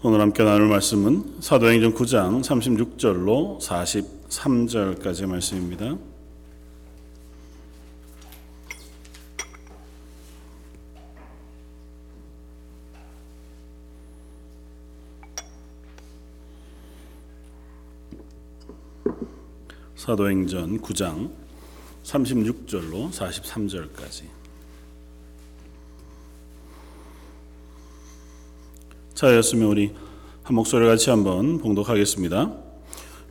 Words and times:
오늘 0.00 0.20
함께 0.20 0.44
나눌 0.44 0.68
말씀은 0.68 1.40
사도행전 1.40 1.92
9장 1.92 2.40
36절로 2.40 3.58
43절까지의 3.58 5.26
말씀입니다. 5.26 5.96
사도행전 19.96 20.80
9장 20.80 21.32
36절로 22.04 23.10
43절까지 23.10 24.47
자였으면 29.18 29.68
우리 29.68 29.90
한 30.44 30.54
목소리 30.54 30.86
같이 30.86 31.10
한번 31.10 31.58
봉독하겠습니다. 31.58 32.52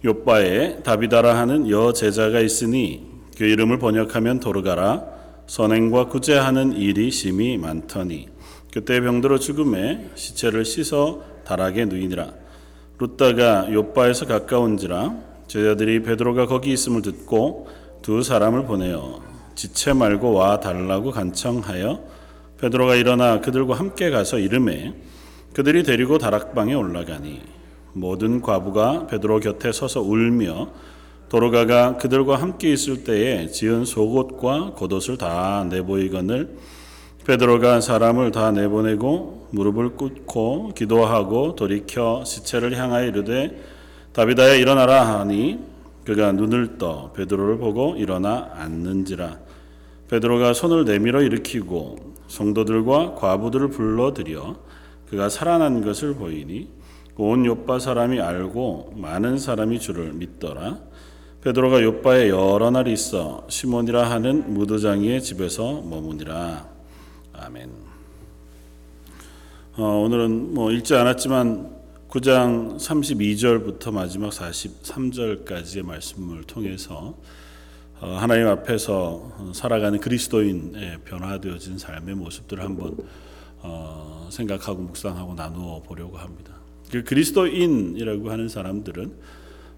요바에 0.03 0.83
다비다라 0.83 1.37
하는 1.37 1.69
여 1.69 1.93
제자가 1.93 2.41
있으니 2.41 3.07
그 3.37 3.45
이름을 3.45 3.79
번역하면 3.79 4.41
도르가라 4.41 5.05
선행과 5.47 6.09
구제하는 6.09 6.73
일이 6.73 7.09
심히 7.09 7.57
많더니 7.57 8.27
그때 8.73 8.99
병들어 8.99 9.39
죽음에 9.39 10.09
시체를 10.15 10.65
씻어 10.65 11.21
다락에 11.45 11.85
누이니라 11.85 12.33
룻다가 12.99 13.71
요바에서 13.71 14.25
가까운지라 14.25 15.15
제자들이 15.47 16.03
베드로가 16.03 16.47
거기 16.47 16.73
있음을 16.73 17.01
듣고 17.01 17.69
두 18.01 18.23
사람을 18.23 18.65
보내어 18.65 19.21
지체 19.55 19.93
말고 19.93 20.33
와 20.33 20.59
달라고 20.59 21.11
간청하여 21.11 22.03
베드로가 22.59 22.95
일어나 22.95 23.39
그들과 23.39 23.75
함께 23.75 24.09
가서 24.09 24.37
이름에 24.39 24.93
그들이 25.57 25.81
데리고 25.81 26.19
다락방에 26.19 26.75
올라가니 26.75 27.41
모든 27.93 28.43
과부가 28.43 29.07
베드로 29.07 29.39
곁에 29.39 29.71
서서 29.71 30.01
울며 30.03 30.67
도로가가 31.29 31.97
그들과 31.97 32.35
함께 32.35 32.71
있을 32.71 33.03
때에 33.03 33.47
지은 33.47 33.83
속옷과 33.83 34.75
겉옷을 34.75 35.17
다 35.17 35.65
내보이거늘 35.67 36.55
베드로가 37.25 37.81
사람을 37.81 38.29
다 38.29 38.51
내보내고 38.51 39.47
무릎을 39.49 39.95
꿇고 39.95 40.73
기도하고 40.75 41.55
돌이켜 41.55 42.23
시체를 42.23 42.77
향하여 42.77 43.07
이르되 43.07 43.59
다비다야 44.13 44.53
일어나라 44.53 45.21
하니 45.21 45.57
그가 46.05 46.33
눈을 46.33 46.77
떠 46.77 47.11
베드로를 47.13 47.57
보고 47.57 47.95
일어나 47.97 48.51
앉는지라. 48.53 49.39
베드로가 50.07 50.53
손을 50.53 50.85
내밀어 50.85 51.23
일으키고 51.23 51.97
성도들과 52.27 53.15
과부들을 53.15 53.69
불러들여 53.69 54.66
그가 55.09 55.29
살아난 55.29 55.83
것을 55.83 56.15
보이니 56.15 56.69
온 57.15 57.45
요빠 57.45 57.79
사람이 57.79 58.19
알고 58.19 58.93
많은 58.95 59.37
사람이 59.37 59.79
주를 59.79 60.13
믿더라. 60.13 60.79
베드로가 61.41 61.81
요빠에 61.81 62.29
여러 62.29 62.69
날 62.69 62.87
있어 62.87 63.45
시몬이라 63.49 64.09
하는 64.09 64.53
무도장이의 64.53 65.21
집에서 65.21 65.81
머무니라. 65.81 66.67
아멘. 67.33 67.71
어, 69.77 69.83
오늘은 69.83 70.53
뭐 70.53 70.71
읽지 70.71 70.95
않았지만 70.95 71.77
9장 72.09 72.77
32절부터 72.77 73.93
마지막 73.93 74.31
43절까지의 74.31 75.85
말씀을 75.85 76.43
통해서 76.43 77.15
어, 77.99 78.17
하나님 78.19 78.47
앞에서 78.47 79.53
살아가는 79.53 79.99
그리스도인의 79.99 80.99
변화되어진 81.05 81.77
삶의 81.77 82.15
모습들을 82.15 82.63
한번 82.63 82.97
어, 83.61 84.27
생각하고 84.31 84.81
묵상하고 84.81 85.33
나누어 85.33 85.81
보려고 85.81 86.17
합니다. 86.17 86.53
그 86.91 87.03
그리스도인이라고 87.03 88.29
하는 88.29 88.47
사람들은 88.49 89.13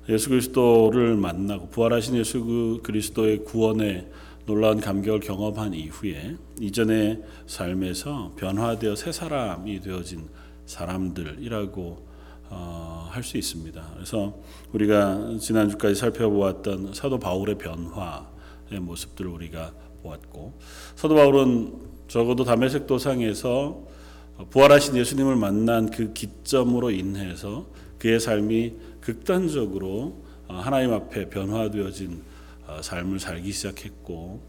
예수 0.09 0.29
그리스도를 0.29 1.15
만나고 1.15 1.69
부활하신 1.69 2.15
예수 2.15 2.43
그 2.43 2.79
그리스도의 2.83 3.43
구원의 3.45 4.07
놀라운 4.45 4.79
감격을 4.79 5.19
경험한 5.19 5.75
이후에 5.75 6.35
이전의 6.59 7.21
삶에서 7.45 8.33
변화되어 8.35 8.95
새 8.95 9.11
사람이 9.11 9.81
되어진 9.81 10.27
사람들이라고 10.65 12.09
어, 12.51 13.07
할 13.11 13.23
수 13.23 13.37
있습니다. 13.37 13.91
그래서 13.93 14.39
우리가 14.73 15.37
지난주까지 15.39 15.93
살펴보았던 15.95 16.93
사도 16.93 17.19
바울의 17.19 17.57
변화의 17.59 18.79
모습들을 18.79 19.29
우리가 19.29 19.71
보았고 20.01 20.57
사도 20.95 21.15
바울은 21.15 21.88
적어도 22.09 22.43
다메섹 22.43 22.87
도상에서 22.87 23.83
부활하신 24.49 24.97
예수님을 24.97 25.35
만난 25.35 25.91
그 25.91 26.11
기점으로 26.11 26.89
인해서 26.89 27.67
그의 27.99 28.19
삶이 28.19 28.73
극단적으로 28.99 30.17
하나님 30.47 30.91
앞에 30.91 31.29
변화되어진 31.29 32.23
삶을 32.81 33.19
살기 33.19 33.51
시작했고 33.51 34.41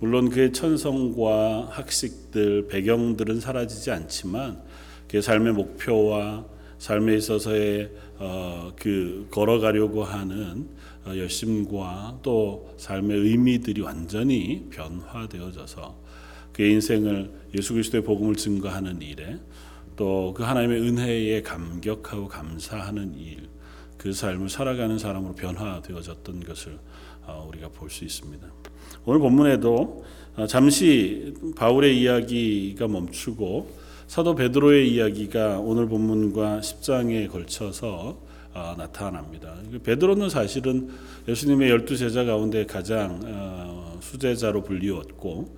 물론 0.00 0.28
그의 0.28 0.52
천성과 0.52 1.68
학식들 1.70 2.68
배경들은 2.68 3.40
사라지지 3.40 3.90
않지만 3.90 4.60
그의 5.08 5.22
삶의 5.22 5.54
목표와 5.54 6.44
삶에 6.78 7.16
있어서의 7.16 7.90
어, 8.18 8.72
그 8.76 9.26
걸어가려고 9.30 10.04
하는 10.04 10.68
어, 11.06 11.16
열심과 11.16 12.20
또 12.22 12.74
삶의 12.76 13.16
의미들이 13.16 13.80
완전히 13.80 14.68
변화되어져서 14.70 16.07
그의 16.58 16.72
인생을 16.72 17.30
예수 17.56 17.72
그리스도의 17.72 18.02
복음을 18.02 18.34
증거하는 18.34 19.00
일에 19.00 19.38
또 19.94 20.34
그 20.36 20.42
하나님의 20.42 20.80
은혜에 20.80 21.42
감격하고 21.42 22.26
감사하는 22.26 23.14
일, 23.16 23.48
그 23.96 24.12
삶을 24.12 24.48
살아가는 24.48 24.98
사람으로 24.98 25.34
변화되어졌던 25.34 26.40
것을 26.40 26.78
어, 27.26 27.46
우리가 27.48 27.68
볼 27.68 27.90
수 27.90 28.04
있습니다. 28.04 28.46
오늘 29.04 29.20
본문에도 29.20 30.04
어, 30.36 30.46
잠시 30.48 31.32
바울의 31.56 32.00
이야기가 32.00 32.88
멈추고 32.88 33.70
사도 34.08 34.34
베드로의 34.34 34.92
이야기가 34.92 35.60
오늘 35.60 35.86
본문과 35.86 36.60
10장에 36.60 37.30
걸쳐서 37.30 38.20
어, 38.54 38.74
나타납니다. 38.76 39.54
베드로는 39.84 40.28
사실은 40.28 40.90
예수님의 41.28 41.70
열두 41.70 41.96
제자 41.96 42.24
가운데 42.24 42.66
가장 42.66 43.98
수제자로 44.00 44.62
불리웠고 44.62 45.56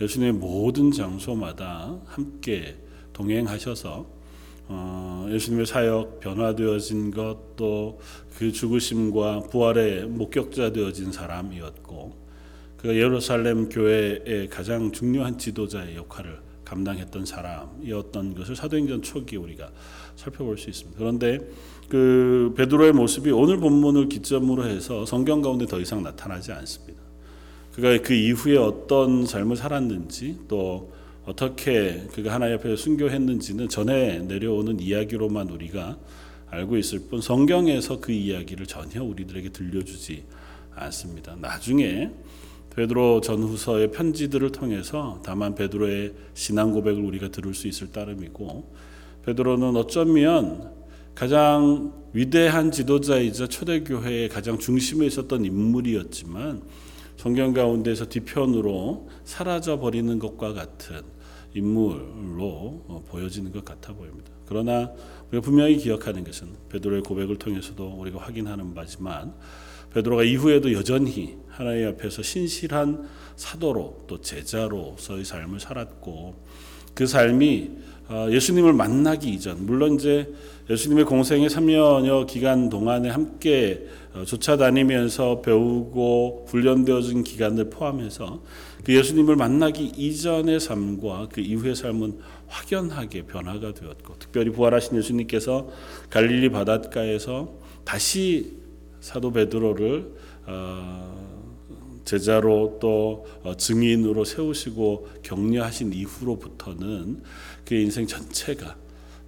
예수님의 0.00 0.32
모든 0.34 0.90
장소마다 0.90 2.00
함께 2.06 2.76
동행하셔서 3.12 4.22
어, 4.68 5.26
예수님의 5.30 5.66
사역 5.66 6.20
변화되어진 6.20 7.10
것 7.10 7.56
또 7.56 7.98
그 8.36 8.50
죽으심과 8.50 9.40
부활의 9.50 10.06
목격자 10.06 10.72
되어진 10.72 11.12
사람이었고 11.12 12.12
그 12.76 12.96
예루살렘 12.96 13.68
교회의 13.68 14.48
가장 14.50 14.90
중요한 14.90 15.38
지도자의 15.38 15.96
역할을 15.96 16.40
감당했던 16.64 17.26
사람이었던 17.26 18.34
것을 18.34 18.56
사도행전 18.56 19.02
초기에 19.02 19.38
우리가 19.38 19.70
살펴볼 20.16 20.58
수 20.58 20.70
있습니다. 20.70 20.98
그런데 20.98 21.38
그 21.88 22.54
베드로의 22.56 22.92
모습이 22.92 23.30
오늘 23.30 23.58
본문을 23.58 24.08
기점으로 24.08 24.64
해서 24.64 25.04
성경 25.04 25.42
가운데 25.42 25.66
더 25.66 25.78
이상 25.78 26.02
나타나지 26.02 26.50
않습니다. 26.52 27.01
그가 27.74 27.96
그 28.02 28.12
이후에 28.12 28.56
어떤 28.56 29.24
삶을 29.24 29.56
살았는지 29.56 30.40
또 30.48 30.92
어떻게 31.24 32.06
그가 32.12 32.34
하나님 32.34 32.56
앞에 32.56 32.76
순교했는지는 32.76 33.68
전에 33.68 34.18
내려오는 34.20 34.78
이야기로만 34.78 35.48
우리가 35.48 35.96
알고 36.50 36.76
있을 36.76 37.00
뿐 37.08 37.22
성경에서 37.22 38.00
그 38.00 38.12
이야기를 38.12 38.66
전혀 38.66 39.02
우리들에게 39.02 39.50
들려주지 39.50 40.24
않습니다. 40.74 41.34
나중에 41.40 42.10
베드로 42.74 43.20
전후서의 43.20 43.90
편지들을 43.90 44.52
통해서 44.52 45.20
다만 45.24 45.54
베드로의 45.54 46.12
신앙 46.34 46.72
고백을 46.72 47.02
우리가 47.02 47.28
들을 47.28 47.54
수 47.54 47.68
있을 47.68 47.90
따름이고 47.92 48.74
베드로는 49.24 49.76
어쩌면 49.76 50.72
가장 51.14 51.92
위대한 52.12 52.70
지도자이자 52.70 53.46
초대교회의 53.46 54.28
가장 54.28 54.58
중심에 54.58 55.06
있었던 55.06 55.44
인물이었지만 55.44 56.62
성경 57.22 57.52
가운데서 57.52 58.06
뒤편으로 58.06 59.08
사라져 59.22 59.78
버리는 59.78 60.18
것과 60.18 60.54
같은 60.54 61.02
인물로 61.54 63.04
보여지는 63.08 63.52
것 63.52 63.64
같아 63.64 63.92
보입니다. 63.92 64.32
그러나 64.44 64.90
우리가 65.30 65.40
분명히 65.40 65.76
기억하는 65.76 66.24
것은 66.24 66.48
베드로의 66.68 67.02
고백을 67.02 67.36
통해서도 67.36 67.94
우리가 67.96 68.18
확인하는 68.18 68.74
바지만 68.74 69.34
베드로가 69.94 70.24
이후에도 70.24 70.72
여전히 70.72 71.36
하나님 71.46 71.90
앞에서 71.90 72.24
신실한 72.24 73.08
사도로 73.36 74.02
또 74.08 74.20
제자로서의 74.20 75.24
삶을 75.24 75.60
살았고 75.60 76.34
그 76.92 77.06
삶이 77.06 77.70
어, 77.70 77.91
예수님을 78.30 78.72
만나기 78.72 79.30
이전 79.30 79.64
물론 79.66 79.94
이제 79.94 80.32
예수님의 80.70 81.04
공생의 81.04 81.48
3년여 81.48 82.26
기간 82.26 82.68
동안에 82.68 83.08
함께 83.08 83.86
어, 84.14 84.24
쫓아다니면서 84.24 85.40
배우고 85.40 86.46
훈련되어진 86.48 87.24
기간을 87.24 87.70
포함해서 87.70 88.42
그 88.84 88.94
예수님을 88.94 89.36
만나기 89.36 89.86
이전의 89.96 90.60
삶과 90.60 91.28
그 91.32 91.40
이후의 91.40 91.74
삶은 91.74 92.18
확연하게 92.48 93.22
변화가 93.22 93.74
되었고 93.74 94.16
특별히 94.18 94.50
부활하신 94.50 94.98
예수님께서 94.98 95.68
갈릴리 96.10 96.50
바닷가에서 96.50 97.54
다시 97.84 98.58
사도 99.00 99.32
베드로를 99.32 100.12
어, 100.46 101.22
제자로 102.04 102.78
또 102.80 103.26
어, 103.42 103.56
증인으로 103.56 104.24
세우시고 104.24 105.08
격려하신 105.22 105.92
이후로부터는 105.92 107.22
그의 107.72 107.84
인생 107.84 108.06
전체가 108.06 108.76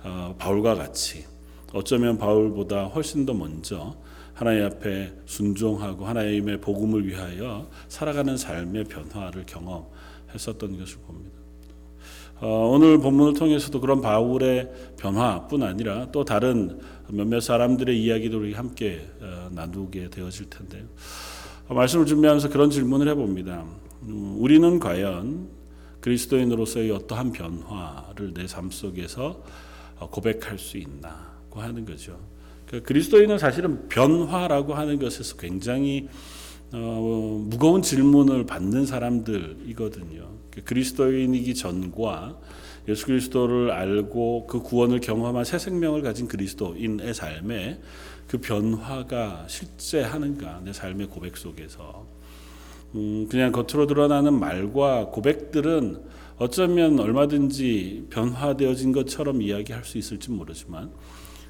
어, 0.02 0.34
바울과 0.38 0.74
같이 0.74 1.24
어쩌면 1.72 2.18
바울보다 2.18 2.84
훨씬 2.84 3.24
더 3.24 3.32
먼저 3.32 3.96
하나님 4.34 4.66
앞에 4.66 5.14
순종하고 5.24 6.04
하나님의 6.04 6.60
복음을 6.60 7.08
위하여 7.08 7.70
살아가는 7.88 8.36
삶의 8.36 8.84
변화를 8.84 9.46
경험했었던 9.46 10.78
것을 10.78 10.98
봅니다. 11.06 11.38
어, 12.42 12.68
오늘 12.70 12.98
본문을 12.98 13.32
통해서도 13.32 13.80
그런 13.80 14.02
바울의 14.02 14.70
변화뿐 14.98 15.62
아니라 15.62 16.10
또 16.12 16.22
다른 16.26 16.78
몇몇 17.08 17.40
사람들의 17.40 17.98
이야기도 17.98 18.40
우리 18.40 18.52
함께 18.52 19.08
어, 19.22 19.48
나누게 19.52 20.10
되어질 20.10 20.50
텐데요. 20.50 20.84
어, 21.68 21.72
말씀을 21.72 22.04
준비하면서 22.04 22.50
그런 22.50 22.68
질문을 22.68 23.08
해봅니다. 23.08 23.64
음, 24.02 24.36
우리는 24.38 24.78
과연 24.78 25.63
그리스도인으로서의 26.04 26.90
어떠한 26.90 27.32
변화를 27.32 28.34
내 28.34 28.46
삶 28.46 28.70
속에서 28.70 29.42
어, 29.98 30.10
고백할 30.10 30.58
수 30.58 30.76
있나고 30.76 31.60
하는 31.60 31.84
거죠. 31.84 32.18
그 32.66 32.82
그리스도인은 32.82 33.38
사실은 33.38 33.88
변화라고 33.88 34.74
하는 34.74 34.98
것에서 34.98 35.36
굉장히 35.36 36.08
어, 36.72 37.46
무거운 37.48 37.82
질문을 37.82 38.46
받는 38.46 38.84
사람들이거든요. 38.86 40.28
그 40.50 40.62
그리스도인이기 40.64 41.54
전과 41.54 42.38
예수 42.88 43.06
그리스도를 43.06 43.70
알고 43.70 44.46
그 44.46 44.60
구원을 44.60 45.00
경험한 45.00 45.44
새 45.44 45.58
생명을 45.58 46.02
가진 46.02 46.28
그리스도인의 46.28 47.14
삶에 47.14 47.80
그 48.26 48.38
변화가 48.38 49.46
실제 49.48 50.02
하는가 50.02 50.60
내 50.64 50.72
삶의 50.72 51.06
고백 51.06 51.36
속에서 51.36 52.06
음, 52.94 53.26
그냥 53.28 53.50
겉으로 53.50 53.86
드러나는 53.86 54.38
말과 54.38 55.06
고백들은 55.06 56.02
어쩌면 56.36 56.98
얼마든지 56.98 58.06
변화되어진 58.10 58.92
것처럼 58.92 59.42
이야기할 59.42 59.84
수 59.84 59.98
있을지 59.98 60.30
모르지만 60.30 60.90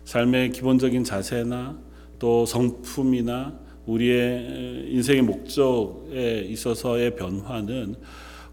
삶의 0.04 0.52
기본적인 0.52 1.04
자세나 1.04 1.78
또 2.18 2.46
성품이나 2.46 3.58
우리의 3.86 4.86
인생의 4.90 5.22
목적에 5.22 6.40
있어서의 6.48 7.16
변화는 7.16 7.96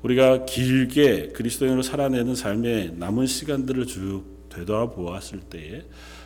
우리가 0.04 0.46
길게 0.46 1.30
그리스도인으로 1.30 1.82
살아내는 1.82 2.36
삶의 2.36 2.94
남은 2.98 3.28
시간들을 3.28 3.86
쭉 3.86 4.24
되돌아보았을 4.50 5.42
때에 5.42 5.84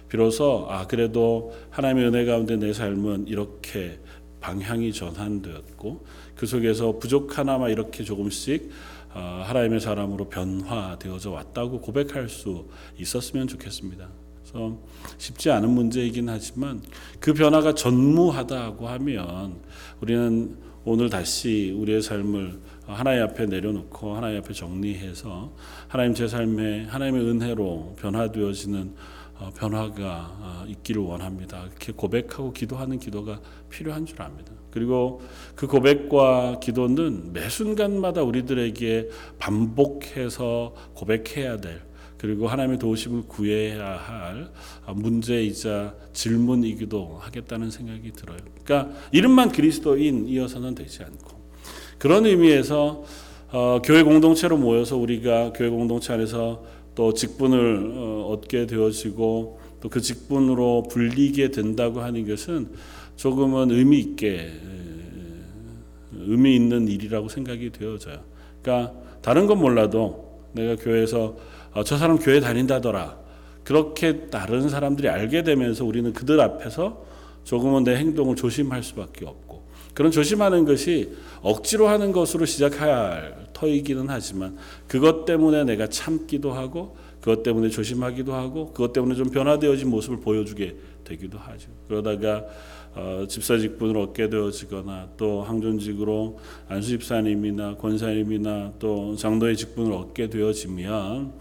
비로소 0.09 0.65
아 0.69 0.87
그래도 0.87 1.53
하나님의 1.71 2.07
은혜 2.07 2.25
가운데 2.25 2.55
내 2.55 2.73
삶은 2.73 3.27
이렇게 3.27 3.99
방향이 4.39 4.93
전환되었고 4.93 6.05
그 6.35 6.45
속에서 6.45 6.97
부족 6.99 7.37
하나마 7.37 7.69
이렇게 7.69 8.03
조금씩 8.03 8.69
어, 9.13 9.43
하나님의 9.45 9.79
사람으로 9.79 10.27
변화되어져 10.27 11.31
왔다고 11.31 11.79
고백할 11.79 12.27
수 12.27 12.65
있었으면 12.97 13.47
좋겠습니다. 13.47 14.09
그래서 14.41 14.77
쉽지 15.17 15.49
않은 15.51 15.69
문제이긴 15.69 16.27
하지만 16.27 16.81
그 17.19 17.33
변화가 17.33 17.75
전무하다고 17.75 18.87
하면 18.87 19.55
우리는 20.01 20.57
오늘 20.83 21.09
다시 21.09 21.73
우리의 21.75 22.01
삶을 22.01 22.59
하나님 22.85 23.23
앞에 23.23 23.47
내려놓고 23.47 24.15
하나님 24.15 24.39
앞에 24.39 24.53
정리해서 24.53 25.51
하나님 25.87 26.13
제 26.13 26.27
삶에 26.27 26.85
하나님의 26.85 27.21
은혜로 27.25 27.95
변화되어지는 27.97 28.81
어, 28.81 29.24
변화가 29.55 30.37
어, 30.39 30.65
있기를 30.67 31.01
원합니다. 31.01 31.65
이렇게 31.65 31.91
고백하고 31.91 32.53
기도하는 32.53 32.99
기도가 32.99 33.41
필요한 33.69 34.05
줄 34.05 34.21
압니다. 34.21 34.51
그리고 34.71 35.21
그 35.55 35.67
고백과 35.67 36.59
기도는 36.59 37.33
매 37.33 37.49
순간마다 37.49 38.23
우리들에게 38.23 39.09
반복해서 39.39 40.73
고백해야 40.93 41.57
될 41.57 41.81
그리고 42.17 42.47
하나님의 42.47 42.79
도우심을 42.79 43.23
구해야 43.27 43.97
할 43.97 44.49
문제이자 44.93 45.95
질문이기도 46.13 47.19
하겠다는 47.21 47.71
생각이 47.71 48.11
들어요. 48.13 48.37
그러니까 48.63 48.97
이름만 49.11 49.51
그리스도인이어서는 49.51 50.75
되지 50.75 51.03
않고 51.03 51.35
그런 51.97 52.25
의미에서 52.25 53.03
어, 53.51 53.79
교회 53.83 54.03
공동체로 54.03 54.57
모여서 54.57 54.97
우리가 54.97 55.53
교회 55.53 55.69
공동체 55.69 56.13
안에서 56.13 56.63
또 56.95 57.13
직분을 57.13 57.93
어, 57.95 58.27
얻게 58.31 58.65
되어지고 58.65 59.59
또 59.81 59.89
그 59.89 60.01
직분으로 60.01 60.87
불리게 60.89 61.51
된다고 61.51 62.01
하는 62.01 62.27
것은 62.27 62.69
조금은 63.17 63.69
의미 63.71 63.99
있게 63.99 64.51
의미 66.13 66.55
있는 66.55 66.87
일이라고 66.87 67.29
생각이 67.29 67.71
되어져요. 67.71 68.19
그러니까 68.61 68.93
다른 69.21 69.45
건 69.45 69.59
몰라도 69.59 70.41
내가 70.53 70.75
교회에서 70.75 71.37
어, 71.73 71.83
저 71.83 71.97
사람 71.97 72.17
교회 72.17 72.39
다닌다더라. 72.39 73.17
그렇게 73.63 74.27
다른 74.29 74.69
사람들이 74.69 75.07
알게 75.07 75.43
되면서 75.43 75.85
우리는 75.85 76.13
그들 76.13 76.39
앞에서 76.39 77.05
조금은 77.43 77.83
내 77.83 77.95
행동을 77.95 78.35
조심할 78.35 78.81
수밖에 78.81 79.25
없고 79.25 79.44
그런 79.95 80.11
조심하는 80.11 80.65
것이 80.65 81.09
억지로 81.41 81.87
하는 81.87 82.11
것으로 82.11 82.45
시작해야 82.45 82.97
할 82.97 83.47
터이기는 83.53 84.05
하지만 84.09 84.57
그것 84.87 85.25
때문에 85.25 85.63
내가 85.63 85.87
참기도 85.87 86.51
하고 86.51 86.97
그것 87.21 87.41
때문에 87.41 87.69
조심하기도 87.69 88.33
하고 88.33 88.67
그것 88.67 88.93
때문에 88.93 89.15
좀 89.15 89.31
변화되어진 89.31 89.89
모습을 89.89 90.19
보여주게 90.19 90.75
되기도 91.05 91.39
하죠. 91.39 91.69
그러다가 91.87 92.45
어, 92.93 93.25
집사 93.27 93.57
직분을 93.57 93.97
얻게 93.97 94.29
되어지거나 94.29 95.09
또 95.17 95.41
항존직으로 95.41 96.39
안수 96.69 96.89
집사님이나 96.89 97.75
권사님이나 97.75 98.73
또 98.79 99.15
장로의 99.15 99.57
직분을 99.57 99.91
얻게 99.91 100.29
되어지면 100.29 101.33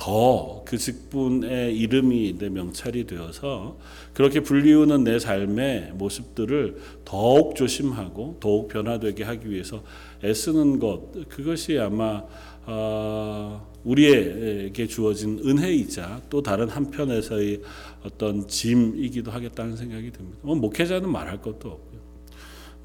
더 0.00 0.60
그 0.70 0.78
직분의 0.78 1.76
이름이 1.76 2.36
내 2.38 2.48
명찰이 2.48 3.04
되어서 3.04 3.76
그렇게 4.14 4.38
불리우는 4.38 5.02
내 5.02 5.18
삶의 5.18 5.94
모습들을 5.94 6.76
더욱 7.04 7.56
조심하고 7.56 8.36
더욱 8.38 8.68
변화되게 8.68 9.24
하기 9.24 9.50
위해서 9.50 9.82
애쓰는 10.22 10.78
것 10.78 11.28
그것이 11.28 11.76
아마 11.76 12.22
어, 12.66 13.68
우리에게 13.82 14.86
주어진 14.86 15.40
은혜이자 15.44 16.22
또 16.30 16.40
다른 16.40 16.68
한편에서의 16.68 17.62
어떤 18.04 18.46
짐이기도 18.46 19.32
하겠다는 19.32 19.76
생각이 19.76 20.12
듭니다. 20.12 20.38
뭐 20.42 20.54
목회자는 20.54 21.10
말할 21.10 21.42
것도 21.42 21.68
없고요. 21.68 22.00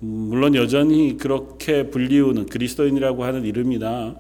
음, 0.02 0.08
물론 0.08 0.56
여전히 0.56 1.18
그렇게 1.18 1.92
불리우는 1.92 2.48
그리스도인이라고 2.48 3.26
하는 3.26 3.46
이름이나 3.46 4.16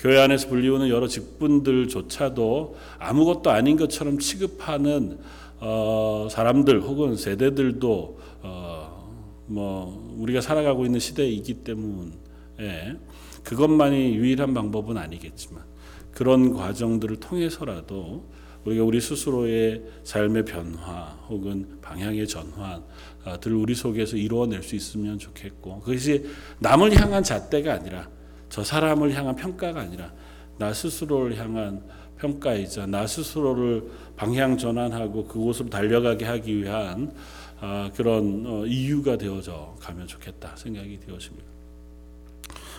교회 0.00 0.18
안에서 0.18 0.48
불리우는 0.48 0.88
여러 0.88 1.06
직분들조차도 1.06 2.76
아무것도 2.98 3.50
아닌 3.50 3.76
것처럼 3.76 4.18
취급하는 4.18 5.18
어, 5.58 6.26
사람들 6.30 6.80
혹은 6.80 7.16
세대들도 7.16 8.18
어, 8.42 9.44
뭐 9.46 10.16
우리가 10.16 10.40
살아가고 10.40 10.86
있는 10.86 11.00
시대이기 11.00 11.64
때문에 11.64 12.96
그것만이 13.44 14.14
유일한 14.14 14.54
방법은 14.54 14.96
아니겠지만 14.96 15.64
그런 16.12 16.54
과정들을 16.54 17.16
통해서라도 17.16 18.26
우리가 18.64 18.84
우리 18.84 19.02
스스로의 19.02 19.82
삶의 20.04 20.46
변화 20.46 21.18
혹은 21.28 21.78
방향의 21.82 22.26
전환들을 22.26 23.54
우리 23.54 23.74
속에서 23.74 24.16
이루어낼 24.16 24.62
수 24.62 24.76
있으면 24.76 25.18
좋겠고 25.18 25.80
그것이 25.80 26.24
남을 26.60 26.98
향한 26.98 27.22
잣대가 27.22 27.74
아니라 27.74 28.08
저 28.50 28.62
사람을 28.62 29.14
향한 29.14 29.34
평가가 29.36 29.80
아니라 29.80 30.12
나 30.58 30.72
스스로를 30.74 31.38
향한 31.38 31.82
평가이자 32.18 32.86
나 32.86 33.06
스스로를 33.06 33.84
방향 34.16 34.58
전환하고 34.58 35.24
그곳으로 35.24 35.70
달려가게 35.70 36.26
하기 36.26 36.62
위한 36.62 37.12
아, 37.60 37.90
그런 37.94 38.44
어, 38.46 38.66
이유가 38.66 39.16
되어져 39.16 39.74
가면 39.80 40.06
좋겠다 40.06 40.56
생각이 40.56 40.98
되어집니다. 41.00 41.46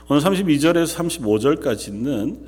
오늘 0.10 0.22
32절에서 0.22 0.96
35절까지는 1.62 2.46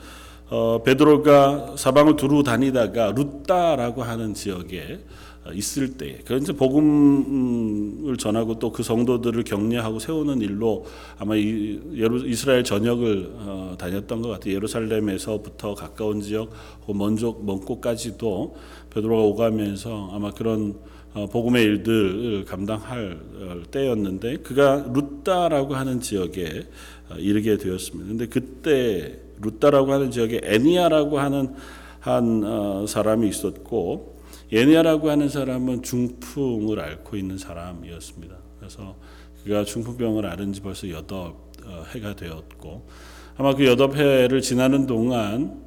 어, 0.50 0.84
베드로가 0.84 1.76
사방을 1.78 2.16
두루 2.16 2.44
다니다가 2.44 3.12
루따라고 3.12 4.04
하는 4.04 4.34
지역에 4.34 5.00
어, 5.00 5.23
있을 5.52 5.98
때, 5.98 6.20
그래서 6.26 6.54
복음을 6.54 8.18
전하고 8.18 8.60
또 8.60 8.74
그 8.74 8.82
성도들을 8.82 9.44
격려하고 9.44 10.00
세우는 10.00 10.42
일로 10.42 10.86
아마 11.20 11.36
이스라엘 11.36 12.64
전역을 12.64 13.32
어, 13.36 13.76
다녔던 13.78 14.22
것 14.22 14.30
같아요. 14.30 14.56
예루살렘에서부터 14.56 15.76
가까운 15.76 16.22
지역, 16.22 16.52
먼쪽 16.88 17.46
먼 17.46 17.60
곳까지도 17.62 18.56
베드로가 18.90 19.22
오가면서 19.24 20.10
아마 20.12 20.32
그런 20.32 20.76
어, 21.14 21.28
복음의 21.28 21.64
일들을 21.64 22.46
감당할 22.46 23.20
어, 23.36 23.62
때였는데 23.70 24.38
그가 24.38 24.88
루따라고 24.92 25.76
하는 25.76 26.02
지역에 26.02 26.68
어, 27.10 27.16
이르게 27.20 27.58
되었습니다. 27.58 28.08
근데 28.10 28.26
그때 28.26 29.20
루따라고 29.40 29.94
하는 29.94 30.10
지역에 30.10 30.42
애니아라고 30.44 31.20
하는 31.20 31.54
한 32.00 32.44
어, 32.44 32.86
사람이 32.88 33.30
있었고 33.30 34.13
예니아라고 34.54 35.10
하는 35.10 35.30
사람은 35.30 35.82
중풍을 35.82 36.80
앓고 36.80 37.18
있는 37.18 37.38
사람이었습니다. 37.38 38.36
그래서 38.60 38.96
그가 39.44 39.66
중풍병을 39.66 40.26
앓은 40.28 40.54
지 40.54 40.62
벌써 40.62 40.88
여덟 40.90 41.34
어, 41.66 41.84
해가 41.94 42.16
되었고 42.16 42.88
아마 43.36 43.56
그 43.56 43.66
여덟 43.66 43.92
해를 43.96 44.42
지나는 44.42 44.86
동안 44.86 45.64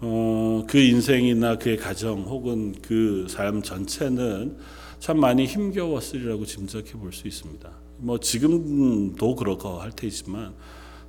어, 0.00 0.64
그 0.68 0.78
인생이나 0.78 1.56
그의 1.58 1.76
가정 1.76 2.22
혹은 2.24 2.72
그 2.82 3.26
삶 3.32 3.62
전체는 3.62 4.56
참 4.98 5.20
많이 5.20 5.46
힘겨웠으리라고 5.46 6.44
짐작해 6.44 6.92
볼 6.94 7.12
수 7.12 7.28
있습니다. 7.28 7.70
뭐 7.98 8.18
지금도 8.18 9.36
그렇고 9.36 9.78
할 9.80 9.92
테지만 9.92 10.54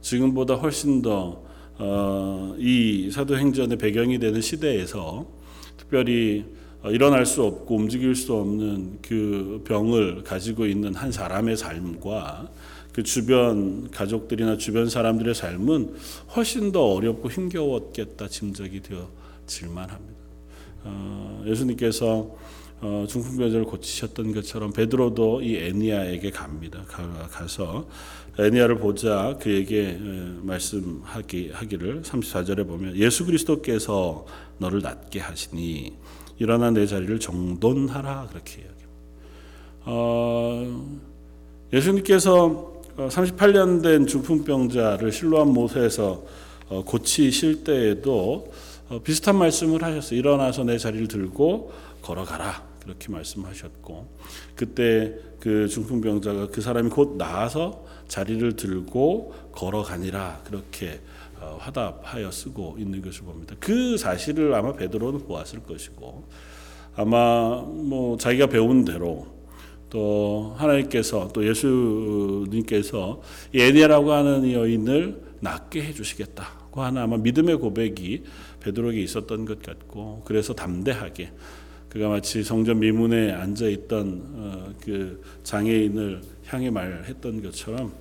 지금보다 0.01 0.53
훨씬 0.55 1.01
더 1.01 1.44
어, 1.79 2.55
이 2.60 3.10
사도행전의 3.12 3.77
배경이 3.77 4.20
되는 4.20 4.39
시대에서 4.39 5.25
특별히 5.75 6.46
어, 6.46 6.55
일어날 6.92 7.25
수 7.25 7.44
없고 7.44 7.75
움직일 7.75 8.15
수 8.15 8.34
없는 8.34 9.00
그 9.01 9.63
병을 9.65 10.24
가지고 10.24 10.65
있는 10.65 10.94
한 10.94 11.12
사람의 11.12 11.58
삶과 11.58 12.50
그 12.94 13.04
주변 13.04 13.89
가족들이나 13.92 14.58
주변 14.58 14.89
사람들의 14.89 15.36
삶은 15.36 15.96
훨씬 16.36 16.72
더 16.72 16.94
어렵고 16.94 17.30
힘겨웠겠다 17.30 18.27
짐작이 18.27 18.82
되어질 18.82 19.70
만 19.70 19.89
합니다. 19.89 20.15
어, 20.84 21.44
예수님께서 21.46 22.36
어, 22.82 23.06
중풍병자를 23.10 23.65
고치셨던 23.65 24.34
것처럼 24.34 24.72
베드로도 24.72 25.42
이 25.42 25.58
애니아에게 25.58 26.30
갑니다. 26.30 26.84
가, 26.88 27.48
서 27.48 27.88
애니아를 28.38 28.77
보자 28.77 29.38
그에게 29.42 29.98
말씀하기 30.42 31.51
하기를 31.54 32.01
34절에 32.04 32.68
보면 32.68 32.96
예수 32.98 33.25
그리스도께서 33.25 34.25
너를 34.58 34.82
낫게 34.82 35.20
하시니 35.20 35.94
일어나 36.38 36.72
내 36.72 36.86
자리를 36.86 37.20
정돈하라 37.20 38.27
그렇게 38.30 38.62
이야기합니다. 38.62 38.86
어, 39.86 40.86
예수님께서 41.74 42.82
38년 42.98 43.84
된 43.84 44.08
중풍병자를 44.08 45.12
실로암 45.12 45.50
모세에서 45.50 46.24
어, 46.70 46.84
고치실 46.84 47.63
때에도 47.63 48.51
어, 48.89 49.00
비슷한 49.04 49.38
말씀을 49.38 49.84
하셨어요. 49.84 50.18
일어나서 50.20 50.63
내 50.63 50.77
자리를 50.77 51.08
들고 51.08 51.72
걸어가라. 52.01 52.75
그렇게 52.86 53.12
말씀하셨고 53.12 54.08
그때 54.56 55.15
그 55.39 55.68
중풍병자가 55.68 56.48
그 56.48 56.62
사람이 56.62 56.89
곧 56.89 57.15
나아서 57.18 57.84
자리를 58.08 58.56
들고 58.56 59.34
걸어가니라 59.51 60.44
그렇게 60.46 60.89
어, 60.89 61.14
화답하여 61.60 62.32
쓰고 62.32 62.78
있는 62.80 63.02
것을 63.02 63.24
봅니다. 63.24 63.56
그 63.60 63.98
사실을 63.98 64.54
아마 64.54 64.74
베드로는 64.74 65.25
보았을 65.25 65.64
것이고 65.64 66.28
아마 66.96 67.62
뭐 67.62 68.18
자기가 68.18 68.48
배운 68.48 68.86
대로 68.86 69.28
또 69.90 70.54
하나님께서 70.58 71.30
또 71.34 71.48
예수님께서 71.48 73.22
예니라고 73.54 74.12
하는 74.12 74.52
여인을 74.52 75.22
낫게 75.40 75.84
해주시겠다고 75.84 76.82
하는 76.82 77.02
아마 77.02 77.18
믿음의 77.18 77.58
고백이 77.58 78.24
베드로에게 78.62 79.02
있었던 79.02 79.46
것 79.46 79.62
같고 79.62 80.24
그래서 80.25 80.54
담대하게 80.54 81.32
그가 81.90 82.10
마치 82.10 82.44
성전 82.44 82.80
미문에 82.80 83.32
앉아 83.32 83.68
있던 83.68 84.22
어, 84.36 84.74
그 84.82 85.22
장애인을 85.44 86.22
향해 86.48 86.70
말했던 86.70 87.42
것처럼 87.42 87.94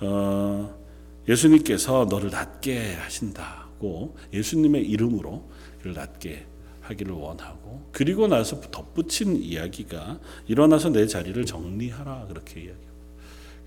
어, 0.00 0.79
예수님께서 1.28 2.06
너를 2.08 2.30
낫게 2.30 2.94
하신다고 2.94 4.16
예수님의 4.32 4.88
이름으로 4.88 5.50
그를 5.80 5.94
낫게 5.94 6.46
하기를 6.82 7.12
원하고 7.12 7.88
그리고 7.92 8.26
나서 8.26 8.60
덧붙인 8.60 9.36
이야기가 9.36 10.18
일어나서 10.46 10.90
내 10.90 11.06
자리를 11.06 11.44
정리하라 11.44 12.26
그렇게 12.28 12.60
이야기합니다. 12.60 12.90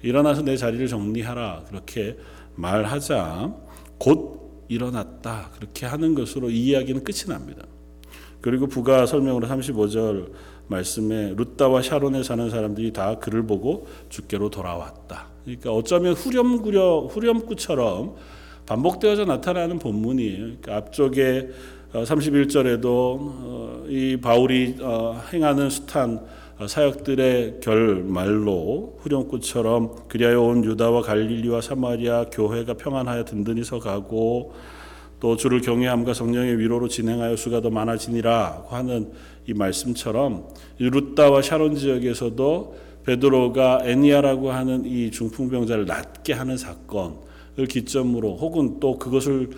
일어나서 0.02 0.42
내 0.42 0.58
자리를 0.58 0.86
정리하라 0.88 1.66
그렇게 1.70 2.18
말하자 2.56 3.56
곧 3.98 4.66
일어났다 4.68 5.52
그렇게 5.56 5.86
하는 5.86 6.16
것으로 6.16 6.50
이 6.50 6.66
이야기는 6.68 7.04
끝이 7.04 7.26
납니다. 7.28 7.66
그리고 8.42 8.68
부가 8.68 9.06
설명으로 9.06 9.48
35절 9.48 10.32
말씀에 10.68 11.34
루따와 11.38 11.82
샤론에 11.82 12.24
사는 12.24 12.50
사람들이 12.50 12.92
다 12.92 13.18
그를 13.20 13.46
보고 13.46 13.88
주께로 14.10 14.50
돌아왔다. 14.50 15.33
그러니까 15.44 15.72
어쩌면 15.72 16.14
후렴구려 16.14 17.08
후렴구처럼 17.12 18.16
반복되어져 18.66 19.26
나타나는 19.26 19.80
본문이에요. 19.80 20.38
그러니까 20.38 20.78
앞쪽에 20.78 21.50
31절에도 21.94 22.86
어, 22.88 23.86
이 23.88 24.18
바울이 24.22 24.78
어, 24.82 25.22
행하는 25.32 25.70
숱한 25.70 26.22
어, 26.60 26.68
사역들의 26.68 27.60
결말로 27.62 28.98
후렴구처럼 29.02 30.08
그리하여 30.08 30.42
온 30.42 30.64
유다와 30.64 31.02
갈릴리와 31.02 31.62
사마리아 31.62 32.26
교회가 32.32 32.76
평안하여 32.76 33.26
든든히 33.26 33.64
서가고 33.64 34.54
또 35.20 35.38
주를 35.38 35.62
경외함과 35.62 36.14
성령의 36.14 36.58
위로로 36.58 36.88
진행하여 36.88 37.36
수가 37.36 37.62
더 37.62 37.70
많아지니라 37.70 38.66
하는 38.70 39.12
이 39.48 39.54
말씀처럼 39.54 40.48
루따와 40.80 41.42
샤론 41.42 41.76
지역에서도 41.76 42.76
베드로가 43.06 43.82
애니아라고 43.84 44.52
하는 44.52 44.86
이 44.86 45.12
중풍병자를 45.12 45.86
낫게 45.86 46.34
하는 46.34 46.58
사건을 46.58 47.68
기점으로 47.70 48.38
혹은 48.38 48.80
또 48.80 48.98
그것을 48.98 49.50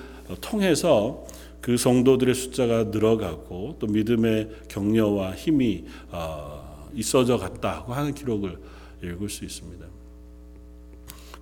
통해서 0.41 1.25
그 1.61 1.77
성도들의 1.77 2.35
숫자가 2.35 2.85
늘어가고 2.85 3.77
또 3.79 3.87
믿음의 3.87 4.49
격려와 4.67 5.33
힘이 5.33 5.85
어, 6.11 6.89
있어져 6.93 7.37
갔다고 7.37 7.93
하는 7.93 8.13
기록을 8.13 8.57
읽을 9.03 9.29
수 9.29 9.43
있습니다. 9.45 9.85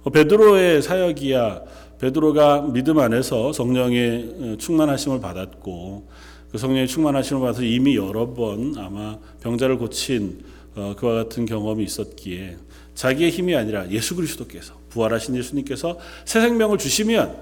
어, 0.04 0.10
베드로의 0.10 0.82
사역이야 0.82 1.62
베드로가 2.00 2.62
믿음 2.74 3.00
안에서 3.00 3.52
성령의 3.54 4.36
어, 4.40 4.56
충만하심을 4.58 5.20
받았고 5.20 6.08
그 6.52 6.58
성령의 6.58 6.88
충만하심을 6.88 7.42
받아서 7.42 7.64
이미 7.64 7.96
여러 7.98 8.34
번 8.34 8.76
아마 8.78 9.18
병자를 9.42 9.78
고친 9.78 10.40
어, 10.40 10.53
그와 10.74 11.24
같은 11.24 11.46
경험이 11.46 11.84
있었기에 11.84 12.58
자기의 12.96 13.32
힘이 13.32 13.56
아니라 13.56 13.90
예수 13.90 14.16
그리스도께서 14.16 14.74
부활하신 14.90 15.36
예수님께서 15.36 15.98
새 16.26 16.42
생명을 16.42 16.78
주시면 16.78 17.36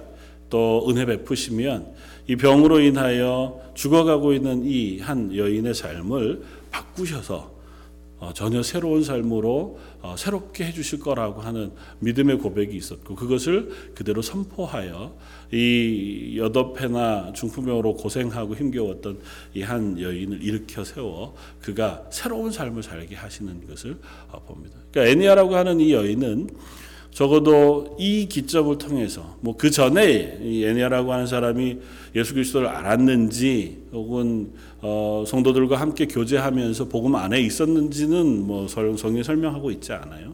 또 0.49 0.85
은혜 0.89 1.05
베푸시면 1.05 1.93
이 2.27 2.35
병으로 2.35 2.79
인하여 2.79 3.59
죽어가고 3.73 4.33
있는 4.33 4.63
이 4.65 4.99
한 4.99 5.35
여인의 5.35 5.73
삶을 5.73 6.43
바꾸셔서 6.71 7.35
어, 7.35 7.60
전혀 8.35 8.61
새로운 8.61 9.03
삶으로 9.03 9.79
어, 10.01 10.15
새롭게 10.15 10.65
해주실 10.65 10.99
거라고 10.99 11.41
하는 11.41 11.71
믿음의 11.99 12.37
고백이 12.37 12.77
있었고 12.77 13.15
그것을 13.15 13.69
그대로 13.95 14.21
선포하여 14.21 15.15
이 15.51 16.35
여덟해나 16.37 17.33
중풍병으로 17.33 17.95
고생하고 17.95 18.55
힘겨웠던 18.55 19.19
이 19.55 19.61
한 19.71 19.99
여인을 19.99 20.43
일으켜 20.43 20.83
세워 20.83 21.33
그가 21.61 22.03
새로운 22.11 22.51
삶을 22.51 22.83
살게 22.83 23.15
하시는 23.15 23.65
것을 23.67 23.97
어, 24.29 24.39
봅니다. 24.41 24.77
그러니까 24.91 25.11
애니아라고 25.11 25.55
하는 25.55 25.79
이 25.79 25.93
여인은 25.93 26.49
적어도 27.11 27.95
이 27.99 28.27
기점을 28.27 28.77
통해서 28.77 29.35
뭐 29.41 29.55
그 29.57 29.69
전에 29.69 30.39
이 30.41 30.65
애니아라고 30.65 31.11
하는 31.13 31.27
사람이 31.27 31.77
예수 32.15 32.33
그리스도를 32.33 32.67
알았는지 32.67 33.77
혹은 33.91 34.51
어, 34.81 35.23
성도들과 35.27 35.79
함께 35.79 36.07
교제하면서 36.07 36.85
복음 36.85 37.15
안에 37.15 37.39
있었는지는 37.41 38.47
뭐 38.47 38.67
성경 38.67 39.23
설명하고 39.23 39.71
있지 39.71 39.93
않아요. 39.93 40.33